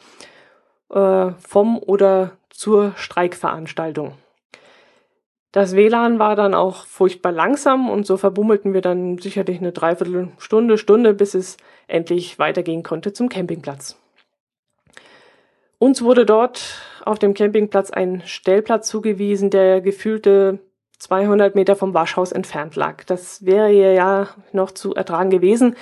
äh, 0.89 1.31
vom 1.31 1.77
oder 1.77 2.31
zur 2.49 2.93
Streikveranstaltung. 2.95 4.13
Das 5.51 5.75
WLAN 5.75 6.17
war 6.17 6.37
dann 6.37 6.53
auch 6.53 6.85
furchtbar 6.85 7.33
langsam 7.33 7.89
und 7.89 8.05
so 8.05 8.15
verbummelten 8.15 8.73
wir 8.73 8.81
dann 8.81 9.17
sicherlich 9.17 9.59
eine 9.59 9.73
Dreiviertelstunde, 9.73 10.77
Stunde, 10.77 11.13
bis 11.13 11.33
es 11.33 11.57
endlich 11.87 12.39
weitergehen 12.39 12.83
konnte 12.83 13.11
zum 13.11 13.27
Campingplatz. 13.27 13.97
Uns 15.77 16.03
wurde 16.03 16.25
dort 16.25 16.79
auf 17.03 17.19
dem 17.19 17.33
Campingplatz 17.33 17.91
ein 17.91 18.21
Stellplatz 18.25 18.87
zugewiesen, 18.87 19.49
der 19.49 19.81
gefühlte 19.81 20.59
200 20.99 21.55
Meter 21.55 21.75
vom 21.75 21.93
Waschhaus 21.93 22.31
entfernt 22.31 22.75
lag. 22.75 23.03
Das 23.03 23.45
wäre 23.45 23.71
ja 23.71 24.27
noch 24.53 24.71
zu 24.71 24.93
ertragen 24.93 25.31
gewesen, 25.31 25.75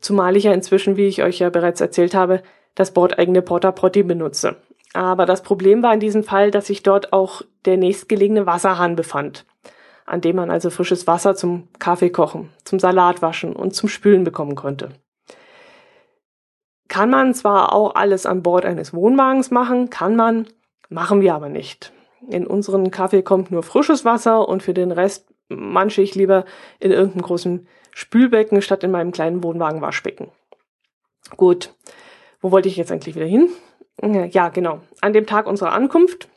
zumal 0.00 0.36
ich 0.36 0.44
ja 0.44 0.52
inzwischen, 0.52 0.96
wie 0.96 1.06
ich 1.06 1.22
euch 1.22 1.38
ja 1.38 1.48
bereits 1.48 1.80
erzählt 1.80 2.14
habe, 2.14 2.42
das 2.74 2.90
bordeigene 2.90 3.40
Porta 3.40 3.72
Potti 3.72 4.02
benutze. 4.02 4.56
Aber 4.92 5.26
das 5.26 5.42
Problem 5.42 5.82
war 5.82 5.94
in 5.94 6.00
diesem 6.00 6.24
Fall, 6.24 6.50
dass 6.50 6.66
sich 6.66 6.82
dort 6.82 7.12
auch 7.12 7.42
der 7.64 7.76
nächstgelegene 7.76 8.46
Wasserhahn 8.46 8.96
befand, 8.96 9.46
an 10.06 10.20
dem 10.20 10.36
man 10.36 10.50
also 10.50 10.70
frisches 10.70 11.06
Wasser 11.06 11.36
zum 11.36 11.68
Kaffeekochen, 11.78 12.50
zum 12.64 12.78
Salatwaschen 12.80 13.54
und 13.54 13.74
zum 13.74 13.88
Spülen 13.88 14.24
bekommen 14.24 14.56
konnte. 14.56 14.90
kann 16.88 17.08
man 17.08 17.34
zwar 17.34 17.72
auch 17.72 17.94
alles 17.94 18.26
an 18.26 18.42
Bord 18.42 18.64
eines 18.64 18.92
Wohnwagens 18.92 19.52
machen, 19.52 19.90
kann 19.90 20.16
man, 20.16 20.48
machen 20.88 21.20
wir 21.20 21.34
aber 21.34 21.48
nicht. 21.48 21.92
In 22.28 22.46
unseren 22.46 22.90
Kaffee 22.90 23.22
kommt 23.22 23.52
nur 23.52 23.62
frisches 23.62 24.04
Wasser 24.04 24.48
und 24.48 24.62
für 24.62 24.74
den 24.74 24.90
Rest 24.90 25.28
manche 25.48 26.02
ich 26.02 26.14
lieber 26.14 26.44
in 26.80 26.90
irgendeinem 26.90 27.22
großen 27.22 27.68
Spülbecken 27.92 28.60
statt 28.62 28.84
in 28.84 28.90
meinem 28.90 29.12
kleinen 29.12 29.42
Wohnwagen 29.42 29.80
Waschbecken. 29.80 30.30
Gut, 31.36 31.74
wo 32.40 32.50
wollte 32.50 32.68
ich 32.68 32.76
jetzt 32.76 32.90
eigentlich 32.90 33.14
wieder 33.14 33.26
hin? 33.26 33.50
Ja, 34.02 34.48
genau. 34.48 34.80
An 35.00 35.12
dem 35.12 35.26
Tag 35.26 35.46
unserer 35.46 35.72
Ankunft 35.72 36.28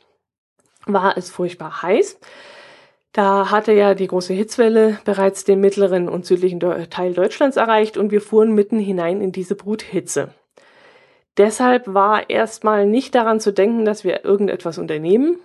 war 0.86 1.16
es 1.16 1.30
furchtbar 1.30 1.82
heiß. 1.82 2.18
Da 3.12 3.50
hatte 3.50 3.72
ja 3.72 3.94
die 3.94 4.08
große 4.08 4.34
Hitzwelle 4.34 4.98
bereits 5.04 5.44
den 5.44 5.60
mittleren 5.60 6.08
und 6.08 6.26
südlichen 6.26 6.58
Teil 6.90 7.14
Deutschlands 7.14 7.56
erreicht 7.56 7.96
und 7.96 8.10
wir 8.10 8.20
fuhren 8.20 8.52
mitten 8.52 8.78
hinein 8.78 9.20
in 9.20 9.30
diese 9.30 9.54
Bruthitze. 9.54 10.34
Deshalb 11.36 11.92
war 11.92 12.28
erstmal 12.28 12.86
nicht 12.86 13.14
daran 13.14 13.40
zu 13.40 13.52
denken, 13.52 13.84
dass 13.84 14.04
wir 14.04 14.24
irgendetwas 14.24 14.78
unternehmen. 14.78 15.38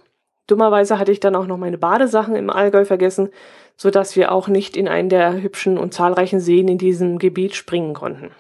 Dummerweise 0.48 0.98
hatte 0.98 1.12
ich 1.12 1.20
dann 1.20 1.36
auch 1.36 1.46
noch 1.46 1.58
meine 1.58 1.78
Badesachen 1.78 2.36
im 2.36 2.50
Allgäu 2.50 2.86
vergessen, 2.86 3.30
so 3.78 3.92
dass 3.92 4.16
wir 4.16 4.32
auch 4.32 4.48
nicht 4.48 4.76
in 4.76 4.88
einen 4.88 5.10
der 5.10 5.42
hübschen 5.42 5.78
und 5.78 5.94
zahlreichen 5.94 6.40
Seen 6.40 6.68
in 6.68 6.80
diesem 6.80 7.20
Gebiet 7.20 7.56
springen 7.56 7.94
konnten. 7.94 8.32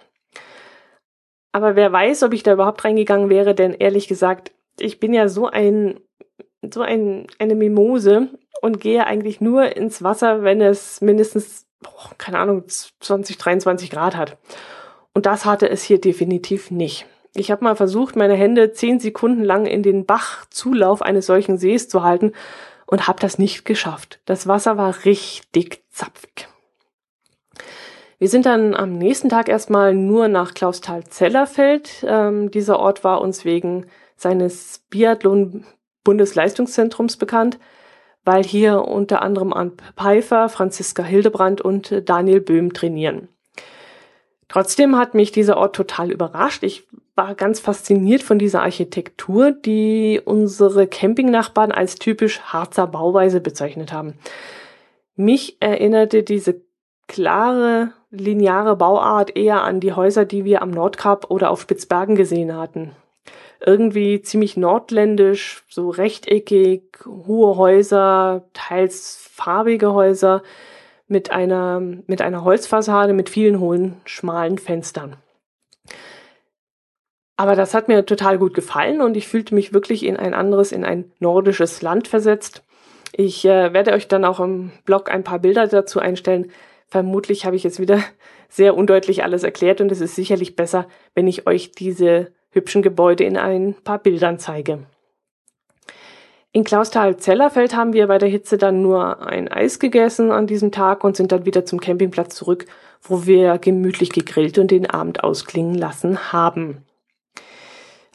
Aber 1.51 1.75
wer 1.75 1.91
weiß, 1.91 2.23
ob 2.23 2.33
ich 2.33 2.43
da 2.43 2.53
überhaupt 2.53 2.83
reingegangen 2.85 3.29
wäre, 3.29 3.55
denn 3.55 3.73
ehrlich 3.73 4.07
gesagt, 4.07 4.51
ich 4.79 4.99
bin 4.99 5.13
ja 5.13 5.27
so 5.27 5.47
ein, 5.47 5.99
so 6.73 6.81
ein, 6.81 7.27
eine 7.39 7.55
Mimose 7.55 8.29
und 8.61 8.79
gehe 8.79 9.05
eigentlich 9.05 9.41
nur 9.41 9.75
ins 9.75 10.03
Wasser, 10.03 10.43
wenn 10.43 10.61
es 10.61 11.01
mindestens, 11.01 11.65
oh, 11.85 12.11
keine 12.17 12.39
Ahnung, 12.39 12.63
20, 12.67 13.37
23 13.37 13.89
Grad 13.89 14.15
hat. 14.15 14.37
Und 15.13 15.25
das 15.25 15.45
hatte 15.45 15.69
es 15.69 15.83
hier 15.83 15.99
definitiv 15.99 16.71
nicht. 16.71 17.05
Ich 17.35 17.51
habe 17.51 17.63
mal 17.63 17.75
versucht, 17.75 18.15
meine 18.15 18.35
Hände 18.35 18.71
zehn 18.71 18.99
Sekunden 18.99 19.43
lang 19.43 19.65
in 19.65 19.83
den 19.83 20.05
Bachzulauf 20.05 21.01
eines 21.01 21.25
solchen 21.25 21.57
Sees 21.57 21.87
zu 21.89 22.03
halten 22.03 22.33
und 22.85 23.07
habe 23.07 23.19
das 23.19 23.37
nicht 23.37 23.65
geschafft. 23.65 24.19
Das 24.25 24.47
Wasser 24.47 24.77
war 24.77 25.05
richtig 25.05 25.83
zapfig. 25.89 26.47
Wir 28.19 28.27
sind 28.27 28.45
dann 28.45 28.75
am 28.75 28.97
nächsten 28.97 29.29
Tag 29.29 29.47
erstmal 29.47 29.95
nur 29.95 30.27
nach 30.27 30.53
Klausthal-Zellerfeld. 30.53 32.05
Ähm, 32.05 32.51
dieser 32.51 32.77
Ort 32.77 33.05
war 33.05 33.21
uns 33.21 33.45
wegen 33.45 33.85
seines 34.17 34.83
Biathlon-Bundesleistungszentrums 34.89 37.15
bekannt, 37.15 37.57
weil 38.25 38.43
hier 38.43 38.81
unter 38.81 39.21
anderem 39.21 39.53
Arndt 39.53 39.81
Pfeiffer, 39.95 40.49
Franziska 40.49 41.01
Hildebrand 41.01 41.61
und 41.61 42.09
Daniel 42.09 42.41
Böhm 42.41 42.73
trainieren. 42.73 43.29
Trotzdem 44.49 44.97
hat 44.97 45.13
mich 45.13 45.31
dieser 45.31 45.55
Ort 45.55 45.77
total 45.77 46.11
überrascht. 46.11 46.63
Ich 46.63 46.89
war 47.15 47.35
ganz 47.35 47.61
fasziniert 47.61 48.21
von 48.21 48.37
dieser 48.37 48.63
Architektur, 48.63 49.53
die 49.53 50.19
unsere 50.23 50.87
Campingnachbarn 50.87 51.71
als 51.71 51.95
typisch 51.95 52.41
Harzer 52.41 52.87
Bauweise 52.87 53.39
bezeichnet 53.39 53.93
haben. 53.93 54.15
Mich 55.15 55.55
erinnerte 55.61 56.23
diese 56.23 56.67
klare, 57.09 57.91
lineare 58.11 58.77
Bauart 58.77 59.35
eher 59.35 59.63
an 59.63 59.81
die 59.81 59.91
Häuser, 59.91 60.23
die 60.23 60.45
wir 60.45 60.61
am 60.61 60.71
Nordkap 60.71 61.29
oder 61.29 61.49
auf 61.49 61.59
Spitzbergen 61.59 62.15
gesehen 62.15 62.55
hatten. 62.55 62.91
Irgendwie 63.59 64.21
ziemlich 64.21 64.55
nordländisch, 64.55 65.65
so 65.67 65.89
rechteckig, 65.89 66.83
hohe 67.05 67.57
Häuser, 67.57 68.45
teils 68.53 69.17
farbige 69.29 69.93
Häuser 69.93 70.43
mit 71.07 71.31
einer, 71.31 71.81
mit 71.81 72.21
einer 72.21 72.45
Holzfassade 72.45 73.11
mit 73.13 73.29
vielen 73.29 73.59
hohen, 73.59 73.99
schmalen 74.05 74.57
Fenstern. 74.57 75.17
Aber 77.35 77.55
das 77.55 77.73
hat 77.73 77.87
mir 77.87 78.05
total 78.05 78.37
gut 78.37 78.53
gefallen 78.53 79.01
und 79.01 79.17
ich 79.17 79.27
fühlte 79.27 79.55
mich 79.55 79.73
wirklich 79.73 80.05
in 80.05 80.15
ein 80.15 80.33
anderes, 80.33 80.71
in 80.71 80.85
ein 80.85 81.11
nordisches 81.19 81.81
Land 81.81 82.07
versetzt. 82.07 82.63
Ich 83.13 83.43
äh, 83.45 83.73
werde 83.73 83.93
euch 83.93 84.07
dann 84.07 84.25
auch 84.25 84.39
im 84.39 84.71
Blog 84.85 85.09
ein 85.09 85.23
paar 85.23 85.39
Bilder 85.39 85.67
dazu 85.67 85.99
einstellen. 85.99 86.51
Vermutlich 86.89 87.45
habe 87.45 87.55
ich 87.55 87.63
jetzt 87.63 87.79
wieder 87.79 88.03
sehr 88.49 88.75
undeutlich 88.75 89.23
alles 89.23 89.43
erklärt 89.43 89.81
und 89.81 89.91
es 89.91 90.01
ist 90.01 90.15
sicherlich 90.15 90.55
besser, 90.55 90.87
wenn 91.13 91.27
ich 91.27 91.47
euch 91.47 91.71
diese 91.71 92.31
hübschen 92.51 92.81
Gebäude 92.81 93.23
in 93.23 93.37
ein 93.37 93.75
paar 93.83 93.99
Bildern 93.99 94.39
zeige. 94.39 94.79
In 96.51 96.63
Klausthal-Zellerfeld 96.63 97.75
haben 97.75 97.93
wir 97.93 98.07
bei 98.07 98.17
der 98.17 98.27
Hitze 98.27 98.57
dann 98.57 98.81
nur 98.81 99.21
ein 99.27 99.47
Eis 99.49 99.77
gegessen 99.77 100.31
an 100.31 100.47
diesem 100.47 100.71
Tag 100.71 101.03
und 101.03 101.15
sind 101.15 101.31
dann 101.31 101.45
wieder 101.45 101.63
zum 101.63 101.79
Campingplatz 101.79 102.33
zurück, 102.33 102.65
wo 103.03 103.27
wir 103.27 103.59
gemütlich 103.59 104.09
gegrillt 104.09 104.57
und 104.57 104.71
den 104.71 104.89
Abend 104.89 105.23
ausklingen 105.23 105.75
lassen 105.75 106.33
haben. 106.33 106.83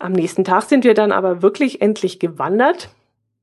Am 0.00 0.10
nächsten 0.10 0.42
Tag 0.42 0.64
sind 0.64 0.82
wir 0.82 0.94
dann 0.94 1.12
aber 1.12 1.42
wirklich 1.42 1.80
endlich 1.80 2.18
gewandert. 2.18 2.88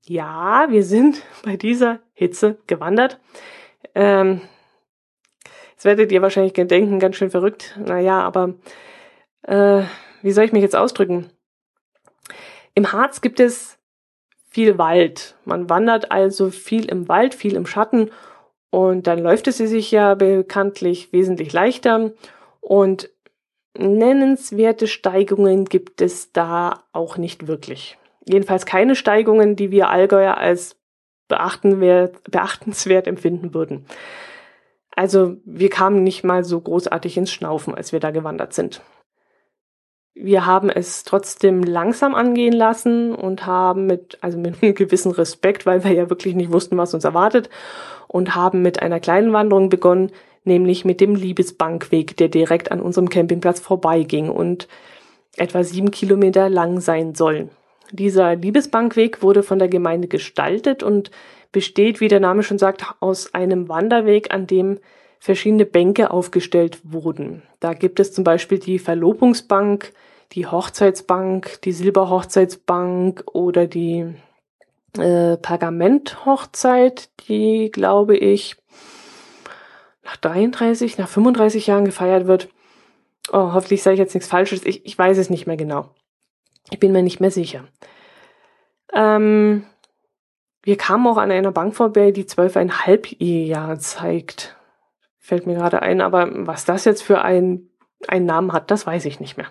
Ja, 0.05 0.67
wir 0.69 0.83
sind 0.83 1.21
bei 1.45 1.55
dieser 1.55 1.99
Hitze 2.13 2.57
gewandert. 2.67 3.17
Ähm, 3.95 4.41
jetzt 5.81 5.85
werdet 5.85 6.11
ihr 6.11 6.21
wahrscheinlich 6.21 6.53
denken, 6.53 6.99
ganz 6.99 7.15
schön 7.15 7.31
verrückt. 7.31 7.75
Naja, 7.83 8.21
aber 8.21 8.53
äh, 9.41 9.81
wie 10.21 10.31
soll 10.31 10.43
ich 10.45 10.51
mich 10.51 10.61
jetzt 10.61 10.75
ausdrücken? 10.75 11.31
Im 12.75 12.91
Harz 12.91 13.21
gibt 13.21 13.39
es 13.39 13.79
viel 14.47 14.77
Wald. 14.77 15.33
Man 15.43 15.71
wandert 15.71 16.11
also 16.11 16.51
viel 16.51 16.85
im 16.85 17.09
Wald, 17.09 17.33
viel 17.33 17.55
im 17.55 17.65
Schatten 17.65 18.11
und 18.69 19.07
dann 19.07 19.17
läuft 19.17 19.47
es 19.47 19.57
sich 19.57 19.89
ja 19.89 20.13
bekanntlich 20.13 21.11
wesentlich 21.13 21.51
leichter 21.51 22.11
und 22.59 23.09
nennenswerte 23.75 24.85
Steigungen 24.85 25.65
gibt 25.65 25.99
es 25.99 26.31
da 26.31 26.83
auch 26.93 27.17
nicht 27.17 27.47
wirklich. 27.47 27.97
Jedenfalls 28.27 28.67
keine 28.67 28.95
Steigungen, 28.95 29.55
die 29.55 29.71
wir 29.71 29.89
Allgäuer 29.89 30.37
als 30.37 30.77
beachtenswert 31.27 33.07
empfinden 33.07 33.55
würden. 33.55 33.87
Also 34.95 35.37
wir 35.45 35.69
kamen 35.69 36.03
nicht 36.03 36.23
mal 36.23 36.43
so 36.43 36.59
großartig 36.59 37.17
ins 37.17 37.31
Schnaufen, 37.31 37.73
als 37.73 37.91
wir 37.91 37.99
da 37.99 38.11
gewandert 38.11 38.53
sind. 38.53 38.81
Wir 40.13 40.45
haben 40.45 40.69
es 40.69 41.03
trotzdem 41.05 41.63
langsam 41.63 42.13
angehen 42.13 42.53
lassen 42.53 43.15
und 43.15 43.45
haben 43.45 43.85
mit, 43.85 44.17
also 44.21 44.37
mit 44.37 44.61
einem 44.61 44.75
gewissen 44.75 45.11
Respekt, 45.11 45.65
weil 45.65 45.83
wir 45.83 45.91
ja 45.91 46.09
wirklich 46.09 46.35
nicht 46.35 46.51
wussten, 46.51 46.77
was 46.77 46.93
uns 46.93 47.05
erwartet, 47.05 47.49
und 48.07 48.35
haben 48.35 48.61
mit 48.61 48.81
einer 48.81 48.99
kleinen 48.99 49.31
Wanderung 49.31 49.69
begonnen, 49.69 50.11
nämlich 50.43 50.83
mit 50.83 50.99
dem 50.99 51.15
Liebesbankweg, 51.15 52.17
der 52.17 52.27
direkt 52.27 52.71
an 52.71 52.81
unserem 52.81 53.09
Campingplatz 53.09 53.59
vorbeiging 53.59 54.29
und 54.29 54.67
etwa 55.37 55.63
sieben 55.63 55.91
Kilometer 55.91 56.49
lang 56.49 56.81
sein 56.81 57.15
soll. 57.15 57.49
Dieser 57.91 58.35
Liebesbankweg 58.35 59.21
wurde 59.21 59.43
von 59.43 59.59
der 59.59 59.67
Gemeinde 59.67 60.07
gestaltet 60.07 60.83
und 60.83 61.11
besteht, 61.51 61.99
wie 61.99 62.07
der 62.07 62.19
Name 62.19 62.43
schon 62.43 62.57
sagt, 62.57 62.85
aus 62.99 63.33
einem 63.33 63.69
Wanderweg, 63.69 64.33
an 64.33 64.47
dem 64.47 64.79
verschiedene 65.19 65.65
Bänke 65.65 66.11
aufgestellt 66.11 66.79
wurden. 66.83 67.43
Da 67.59 67.73
gibt 67.73 67.99
es 67.99 68.13
zum 68.13 68.23
Beispiel 68.23 68.57
die 68.57 68.79
Verlobungsbank, 68.79 69.93
die 70.31 70.47
Hochzeitsbank, 70.47 71.61
die 71.61 71.73
Silberhochzeitsbank 71.73 73.23
oder 73.31 73.67
die 73.67 74.15
äh, 74.97 75.37
Pergamenthochzeit, 75.37 77.09
die, 77.27 77.69
glaube 77.71 78.17
ich, 78.17 78.55
nach 80.03 80.17
33, 80.17 80.97
nach 80.97 81.07
35 81.07 81.67
Jahren 81.67 81.85
gefeiert 81.85 82.27
wird. 82.27 82.49
Oh, 83.31 83.53
hoffentlich 83.53 83.83
sage 83.83 83.95
ich 83.95 83.99
jetzt 83.99 84.13
nichts 84.13 84.29
Falsches. 84.29 84.65
Ich, 84.65 84.85
ich 84.85 84.97
weiß 84.97 85.17
es 85.17 85.29
nicht 85.29 85.47
mehr 85.47 85.57
genau. 85.57 85.93
Ich 86.69 86.79
bin 86.79 86.91
mir 86.91 87.03
nicht 87.03 87.19
mehr 87.19 87.31
sicher. 87.31 87.65
Ähm, 88.93 89.65
wir 90.63 90.77
kamen 90.77 91.07
auch 91.07 91.17
an 91.17 91.31
einer 91.31 91.51
Bank 91.51 91.75
vorbei, 91.75 92.11
die 92.11 92.25
zwölfeinhalb 92.25 93.07
Jahre 93.19 93.77
zeigt. 93.79 94.57
Fällt 95.17 95.47
mir 95.47 95.55
gerade 95.55 95.81
ein, 95.81 96.01
aber 96.01 96.29
was 96.47 96.65
das 96.65 96.85
jetzt 96.85 97.01
für 97.03 97.21
ein, 97.21 97.69
einen 98.07 98.25
Namen 98.25 98.53
hat, 98.53 98.71
das 98.71 98.85
weiß 98.85 99.05
ich 99.05 99.19
nicht 99.19 99.37
mehr. 99.37 99.47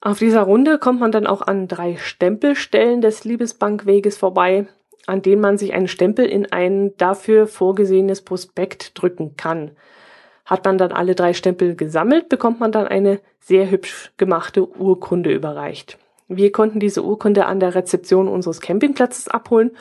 Auf 0.00 0.18
dieser 0.18 0.42
Runde 0.42 0.78
kommt 0.78 1.00
man 1.00 1.12
dann 1.12 1.26
auch 1.26 1.42
an 1.42 1.68
drei 1.68 1.96
Stempelstellen 1.96 3.02
des 3.02 3.24
Liebesbankweges 3.24 4.16
vorbei 4.16 4.66
an 5.06 5.22
denen 5.22 5.40
man 5.40 5.58
sich 5.58 5.72
einen 5.72 5.88
Stempel 5.88 6.26
in 6.26 6.52
ein 6.52 6.96
dafür 6.96 7.46
vorgesehenes 7.46 8.22
Prospekt 8.22 9.00
drücken 9.00 9.36
kann. 9.36 9.72
Hat 10.44 10.64
man 10.64 10.78
dann 10.78 10.92
alle 10.92 11.14
drei 11.14 11.32
Stempel 11.32 11.76
gesammelt, 11.76 12.28
bekommt 12.28 12.60
man 12.60 12.72
dann 12.72 12.86
eine 12.86 13.20
sehr 13.38 13.70
hübsch 13.70 14.12
gemachte 14.16 14.68
Urkunde 14.68 15.32
überreicht. 15.32 15.98
Wir 16.32 16.52
konnten 16.52 16.78
diese 16.78 17.04
Urkunde 17.04 17.46
an 17.46 17.58
der 17.58 17.74
Rezeption 17.74 18.28
unseres 18.28 18.60
Campingplatzes 18.60 19.26
abholen 19.26 19.72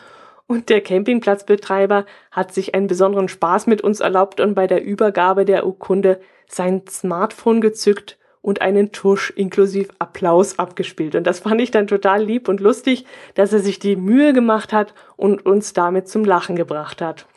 und 0.47 0.69
der 0.69 0.81
Campingplatzbetreiber 0.81 2.07
hat 2.31 2.55
sich 2.55 2.73
einen 2.73 2.87
besonderen 2.87 3.27
Spaß 3.27 3.67
mit 3.67 3.81
uns 3.81 3.99
erlaubt 3.99 4.39
und 4.39 4.55
bei 4.55 4.65
der 4.65 4.83
Übergabe 4.83 5.45
der 5.45 5.67
Urkunde 5.67 6.19
sein 6.47 6.81
Smartphone 6.89 7.61
gezückt 7.61 8.17
und 8.41 8.61
einen 8.61 8.91
Tusch 8.91 9.29
inklusive 9.29 9.93
Applaus 9.99 10.57
abgespielt. 10.57 11.13
Und 11.13 11.27
das 11.27 11.41
fand 11.41 11.61
ich 11.61 11.69
dann 11.69 11.85
total 11.85 12.23
lieb 12.23 12.49
und 12.49 12.61
lustig, 12.61 13.05
dass 13.35 13.53
er 13.53 13.59
sich 13.59 13.77
die 13.77 13.95
Mühe 13.95 14.33
gemacht 14.33 14.73
hat 14.73 14.95
und 15.17 15.45
uns 15.45 15.73
damit 15.73 16.07
zum 16.07 16.25
Lachen 16.25 16.55
gebracht 16.55 16.99
hat. 16.99 17.27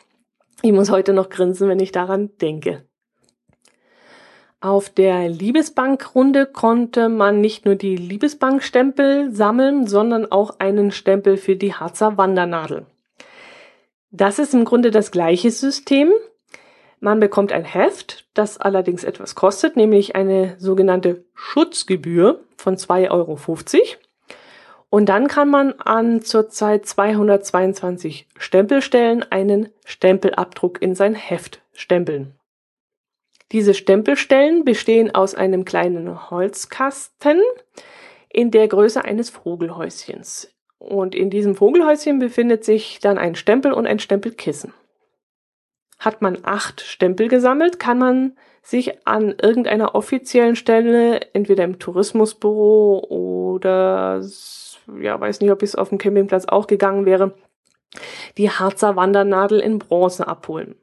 Ich 0.63 0.71
muss 0.71 0.89
heute 0.89 1.13
noch 1.13 1.29
grinsen, 1.29 1.69
wenn 1.69 1.79
ich 1.79 1.91
daran 1.91 2.31
denke. 2.41 2.83
Auf 4.63 4.89
der 4.89 5.27
Liebesbankrunde 5.27 6.45
konnte 6.45 7.09
man 7.09 7.41
nicht 7.41 7.65
nur 7.65 7.75
die 7.75 7.97
Liebesbankstempel 7.97 9.35
sammeln, 9.35 9.87
sondern 9.87 10.31
auch 10.31 10.57
einen 10.59 10.93
Stempel 10.93 11.35
für 11.35 11.57
die 11.57 11.73
Harzer 11.73 12.17
Wandernadel. 12.17 12.85
Das 14.11 14.39
ist 14.39 14.53
im 14.53 14.63
Grunde 14.63 14.89
das 14.89 15.11
gleiche 15.11 15.51
System. 15.51 16.13
Man 17.01 17.19
bekommt 17.19 17.51
ein 17.51 17.65
Heft, 17.65 18.25
das 18.33 18.57
allerdings 18.57 19.03
etwas 19.03 19.35
kostet, 19.35 19.75
nämlich 19.75 20.15
eine 20.15 20.55
sogenannte 20.59 21.25
Schutzgebühr 21.33 22.39
von 22.55 22.77
2,50 22.77 23.11
Euro. 23.11 23.37
Und 24.89 25.09
dann 25.09 25.27
kann 25.27 25.49
man 25.49 25.73
an 25.73 26.21
zurzeit 26.21 26.85
222 26.85 28.29
Stempelstellen 28.37 29.29
einen 29.29 29.67
Stempelabdruck 29.83 30.81
in 30.81 30.95
sein 30.95 31.15
Heft 31.15 31.61
stempeln. 31.73 32.35
Diese 33.53 33.75
Stempelstellen 33.75 34.65
bestehen 34.65 35.13
aus 35.13 35.35
einem 35.35 35.63
kleinen 35.63 36.31
Holzkasten 36.31 37.39
in 38.27 38.49
der 38.49 38.67
Größe 38.67 39.05
eines 39.05 39.29
Vogelhäuschens. 39.29 40.51
Und 40.79 41.13
in 41.13 41.29
diesem 41.29 41.55
Vogelhäuschen 41.55 42.17
befindet 42.17 42.65
sich 42.65 42.99
dann 42.99 43.19
ein 43.19 43.35
Stempel 43.35 43.71
und 43.71 43.85
ein 43.85 43.99
Stempelkissen. 43.99 44.73
Hat 45.99 46.23
man 46.23 46.39
acht 46.41 46.81
Stempel 46.81 47.27
gesammelt, 47.27 47.79
kann 47.79 47.99
man 47.99 48.35
sich 48.63 49.05
an 49.05 49.35
irgendeiner 49.39 49.93
offiziellen 49.93 50.55
Stelle, 50.55 51.21
entweder 51.33 51.63
im 51.63 51.77
Tourismusbüro 51.77 53.05
oder, 53.07 54.21
ja, 54.99 55.19
weiß 55.19 55.41
nicht, 55.41 55.51
ob 55.51 55.61
es 55.61 55.75
auf 55.75 55.89
dem 55.89 55.99
Campingplatz 55.99 56.45
auch 56.45 56.65
gegangen 56.65 57.05
wäre, 57.05 57.35
die 58.37 58.49
Harzer 58.49 58.95
Wandernadel 58.95 59.59
in 59.59 59.77
Bronze 59.77 60.27
abholen. 60.27 60.75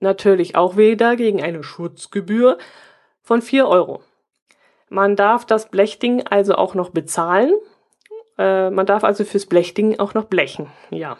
Natürlich 0.00 0.56
auch 0.56 0.76
wieder 0.76 1.16
gegen 1.16 1.42
eine 1.42 1.62
Schutzgebühr 1.62 2.58
von 3.22 3.42
4 3.42 3.68
Euro. 3.68 4.02
Man 4.88 5.14
darf 5.14 5.44
das 5.44 5.68
Blechding 5.68 6.26
also 6.26 6.54
auch 6.56 6.74
noch 6.74 6.90
bezahlen. 6.90 7.54
Äh, 8.38 8.70
man 8.70 8.86
darf 8.86 9.04
also 9.04 9.24
fürs 9.24 9.46
Blechding 9.46 10.00
auch 10.00 10.14
noch 10.14 10.24
blechen. 10.24 10.68
Ja. 10.90 11.16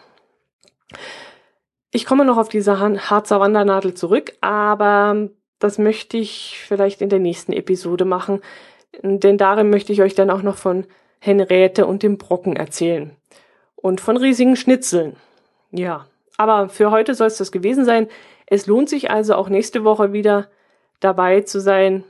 Ich 1.92 2.06
komme 2.06 2.24
noch 2.24 2.38
auf 2.38 2.48
diese 2.48 2.80
Harzer 2.80 3.40
Wandernadel 3.40 3.94
zurück, 3.94 4.32
aber 4.40 5.28
das 5.58 5.78
möchte 5.78 6.16
ich 6.16 6.58
vielleicht 6.66 7.02
in 7.02 7.10
der 7.10 7.18
nächsten 7.18 7.52
Episode 7.52 8.04
machen, 8.04 8.40
denn 9.02 9.38
darin 9.38 9.70
möchte 9.70 9.92
ich 9.92 10.02
euch 10.02 10.14
dann 10.14 10.30
auch 10.30 10.42
noch 10.42 10.56
von 10.56 10.86
Henriette 11.20 11.86
und 11.86 12.02
dem 12.02 12.16
Brocken 12.16 12.56
erzählen. 12.56 13.16
Und 13.76 14.00
von 14.00 14.16
riesigen 14.16 14.56
Schnitzeln. 14.56 15.16
Ja, 15.70 16.06
aber 16.36 16.68
für 16.68 16.90
heute 16.90 17.14
soll 17.14 17.26
es 17.26 17.36
das 17.36 17.52
gewesen 17.52 17.84
sein. 17.84 18.08
Es 18.50 18.66
lohnt 18.66 18.90
sich 18.90 19.10
also 19.10 19.34
auch 19.34 19.48
nächste 19.48 19.84
Woche 19.84 20.12
wieder 20.12 20.48
dabei 21.00 21.40
zu 21.40 21.60
sein. 21.60 22.04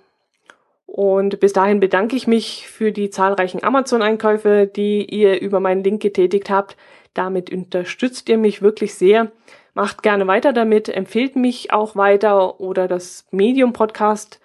Und 0.87 1.38
bis 1.38 1.53
dahin 1.53 1.79
bedanke 1.79 2.16
ich 2.16 2.26
mich 2.26 2.66
für 2.66 2.90
die 2.90 3.11
zahlreichen 3.11 3.62
Amazon-Einkäufe, 3.62 4.66
die 4.66 5.05
ihr 5.05 5.40
über 5.40 5.61
meinen 5.61 5.85
Link 5.85 6.03
getätigt 6.03 6.50
habt. 6.50 6.76
Damit 7.14 7.53
unterstützt 7.53 8.29
ihr 8.29 8.38
mich 8.38 8.61
wirklich 8.61 8.94
sehr. 8.94 9.31
Macht 9.74 10.03
gerne 10.03 10.26
weiter 10.26 10.53
damit, 10.53 10.88
empfehlt 10.88 11.37
mich 11.37 11.72
auch 11.72 11.94
weiter 11.94 12.59
oder 12.59 12.88
das 12.88 13.26
Medium 13.31 13.72
Podcast 13.72 14.40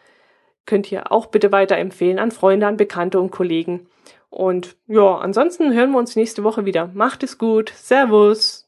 könnt 0.66 0.92
ihr 0.92 1.12
auch 1.12 1.28
bitte 1.28 1.52
weiterempfehlen 1.52 2.20
an 2.20 2.32
Freunde, 2.32 2.68
an 2.68 2.78
Bekannte 2.78 3.20
und 3.20 3.32
Kollegen. 3.32 3.88
Und 4.30 4.76
ja, 4.88 5.18
ansonsten 5.18 5.74
hören 5.74 5.92
wir 5.92 6.00
uns 6.00 6.16
nächste 6.16 6.44
Woche 6.44 6.66
wieder. 6.66 6.90
Macht 6.94 7.24
es 7.24 7.38
gut. 7.38 7.72
Servus. 7.76 8.68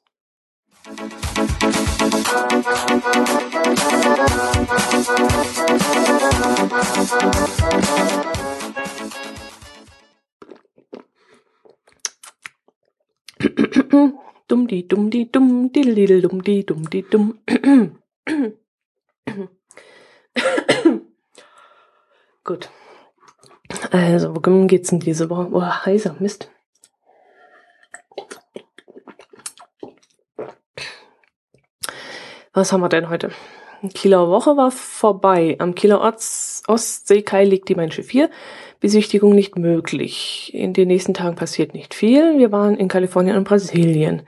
Dumm 14.47 14.67
die 14.67 14.87
dumm 14.87 15.09
die 15.09 15.31
dumm 15.31 15.71
die 15.71 15.83
lidl 15.83 16.21
dumm 16.21 16.43
die 16.43 16.65
dumm 16.65 16.89
die 16.89 17.03
dumm. 17.03 17.39
Gut. 22.43 22.69
Also, 23.91 24.35
worum 24.35 24.67
geht's 24.67 24.89
denn 24.89 24.99
diese 24.99 25.29
Woche? 25.29 25.49
Oh, 25.51 25.61
heiser, 25.61 26.15
Mist. 26.19 26.49
Was 32.57 32.73
haben 32.73 32.81
wir 32.81 32.89
denn 32.89 33.09
heute? 33.09 33.29
Kieler 33.93 34.29
Woche 34.29 34.57
war 34.57 34.71
vorbei. 34.71 35.57
Am 35.59 35.75
Kieler 35.75 36.01
Orts 36.01 36.63
Ostseekai 36.65 37.45
liegt 37.45 37.69
die 37.69 37.75
Mein 37.75 37.91
Schiff 37.91 38.07
4. 38.07 38.31
Besichtigung 38.79 39.35
nicht 39.35 39.57
möglich. 39.57 40.51
In 40.55 40.73
den 40.73 40.87
nächsten 40.87 41.13
Tagen 41.13 41.35
passiert 41.35 41.75
nicht 41.75 41.93
viel. 41.93 42.39
Wir 42.39 42.51
waren 42.51 42.75
in 42.75 42.87
Kalifornien 42.87 43.37
und 43.37 43.43
Brasilien. 43.43 44.23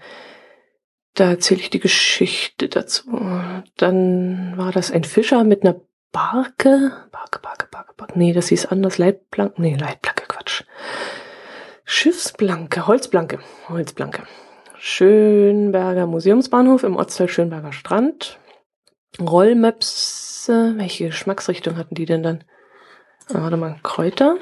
Da 1.16 1.32
erzähle 1.32 1.62
ich 1.62 1.72
die 1.72 1.80
Geschichte 1.80 2.70
dazu. 2.70 3.20
Dann 3.78 4.54
war 4.58 4.72
das 4.74 4.92
ein 4.92 5.06
Fischer 5.06 5.44
mit 5.44 5.64
einer 5.64 5.82
Barke. 6.12 6.92
Barke, 7.12 7.40
Barke, 7.42 7.68
Barke, 7.72 7.94
Barke. 7.98 8.14
Nee, 8.20 8.34
das 8.34 8.50
hieß 8.50 8.68
anders. 8.68 9.00
Leitplanke. 9.00 9.60
Nee, 9.60 9.76
Leitplanke, 9.76 10.26
Quatsch. 10.28 10.66
Schiffsplanke, 11.84 12.86
Holzplanke, 12.86 13.40
Holzplanke. 13.70 14.22
Schönberger 14.82 16.08
Museumsbahnhof 16.08 16.84
im 16.84 16.96
Ortsteil 16.96 17.28
Schönberger 17.28 17.74
Strand. 17.74 18.40
Rollmaps, 19.20 20.46
welche 20.48 21.08
Geschmacksrichtung 21.08 21.76
hatten 21.76 21.96
die 21.96 22.06
denn 22.06 22.24
dann? 22.24 22.46
Ah, 23.28 23.42
warte 23.42 23.58
mal, 23.58 23.76
Kräuter. 23.84 24.38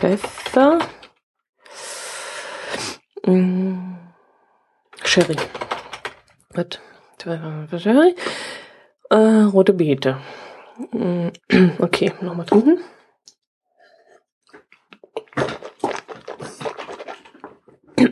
Pfeffer. 0.00 0.78
Mm, 3.26 3.96
Sherry. 5.04 5.36
Sherry. 7.78 8.14
Äh, 9.10 9.16
rote 9.16 9.74
Beete. 9.74 10.18
Mm, 10.92 11.28
okay, 11.80 12.12
nochmal 12.22 12.46
trinken. 12.46 12.78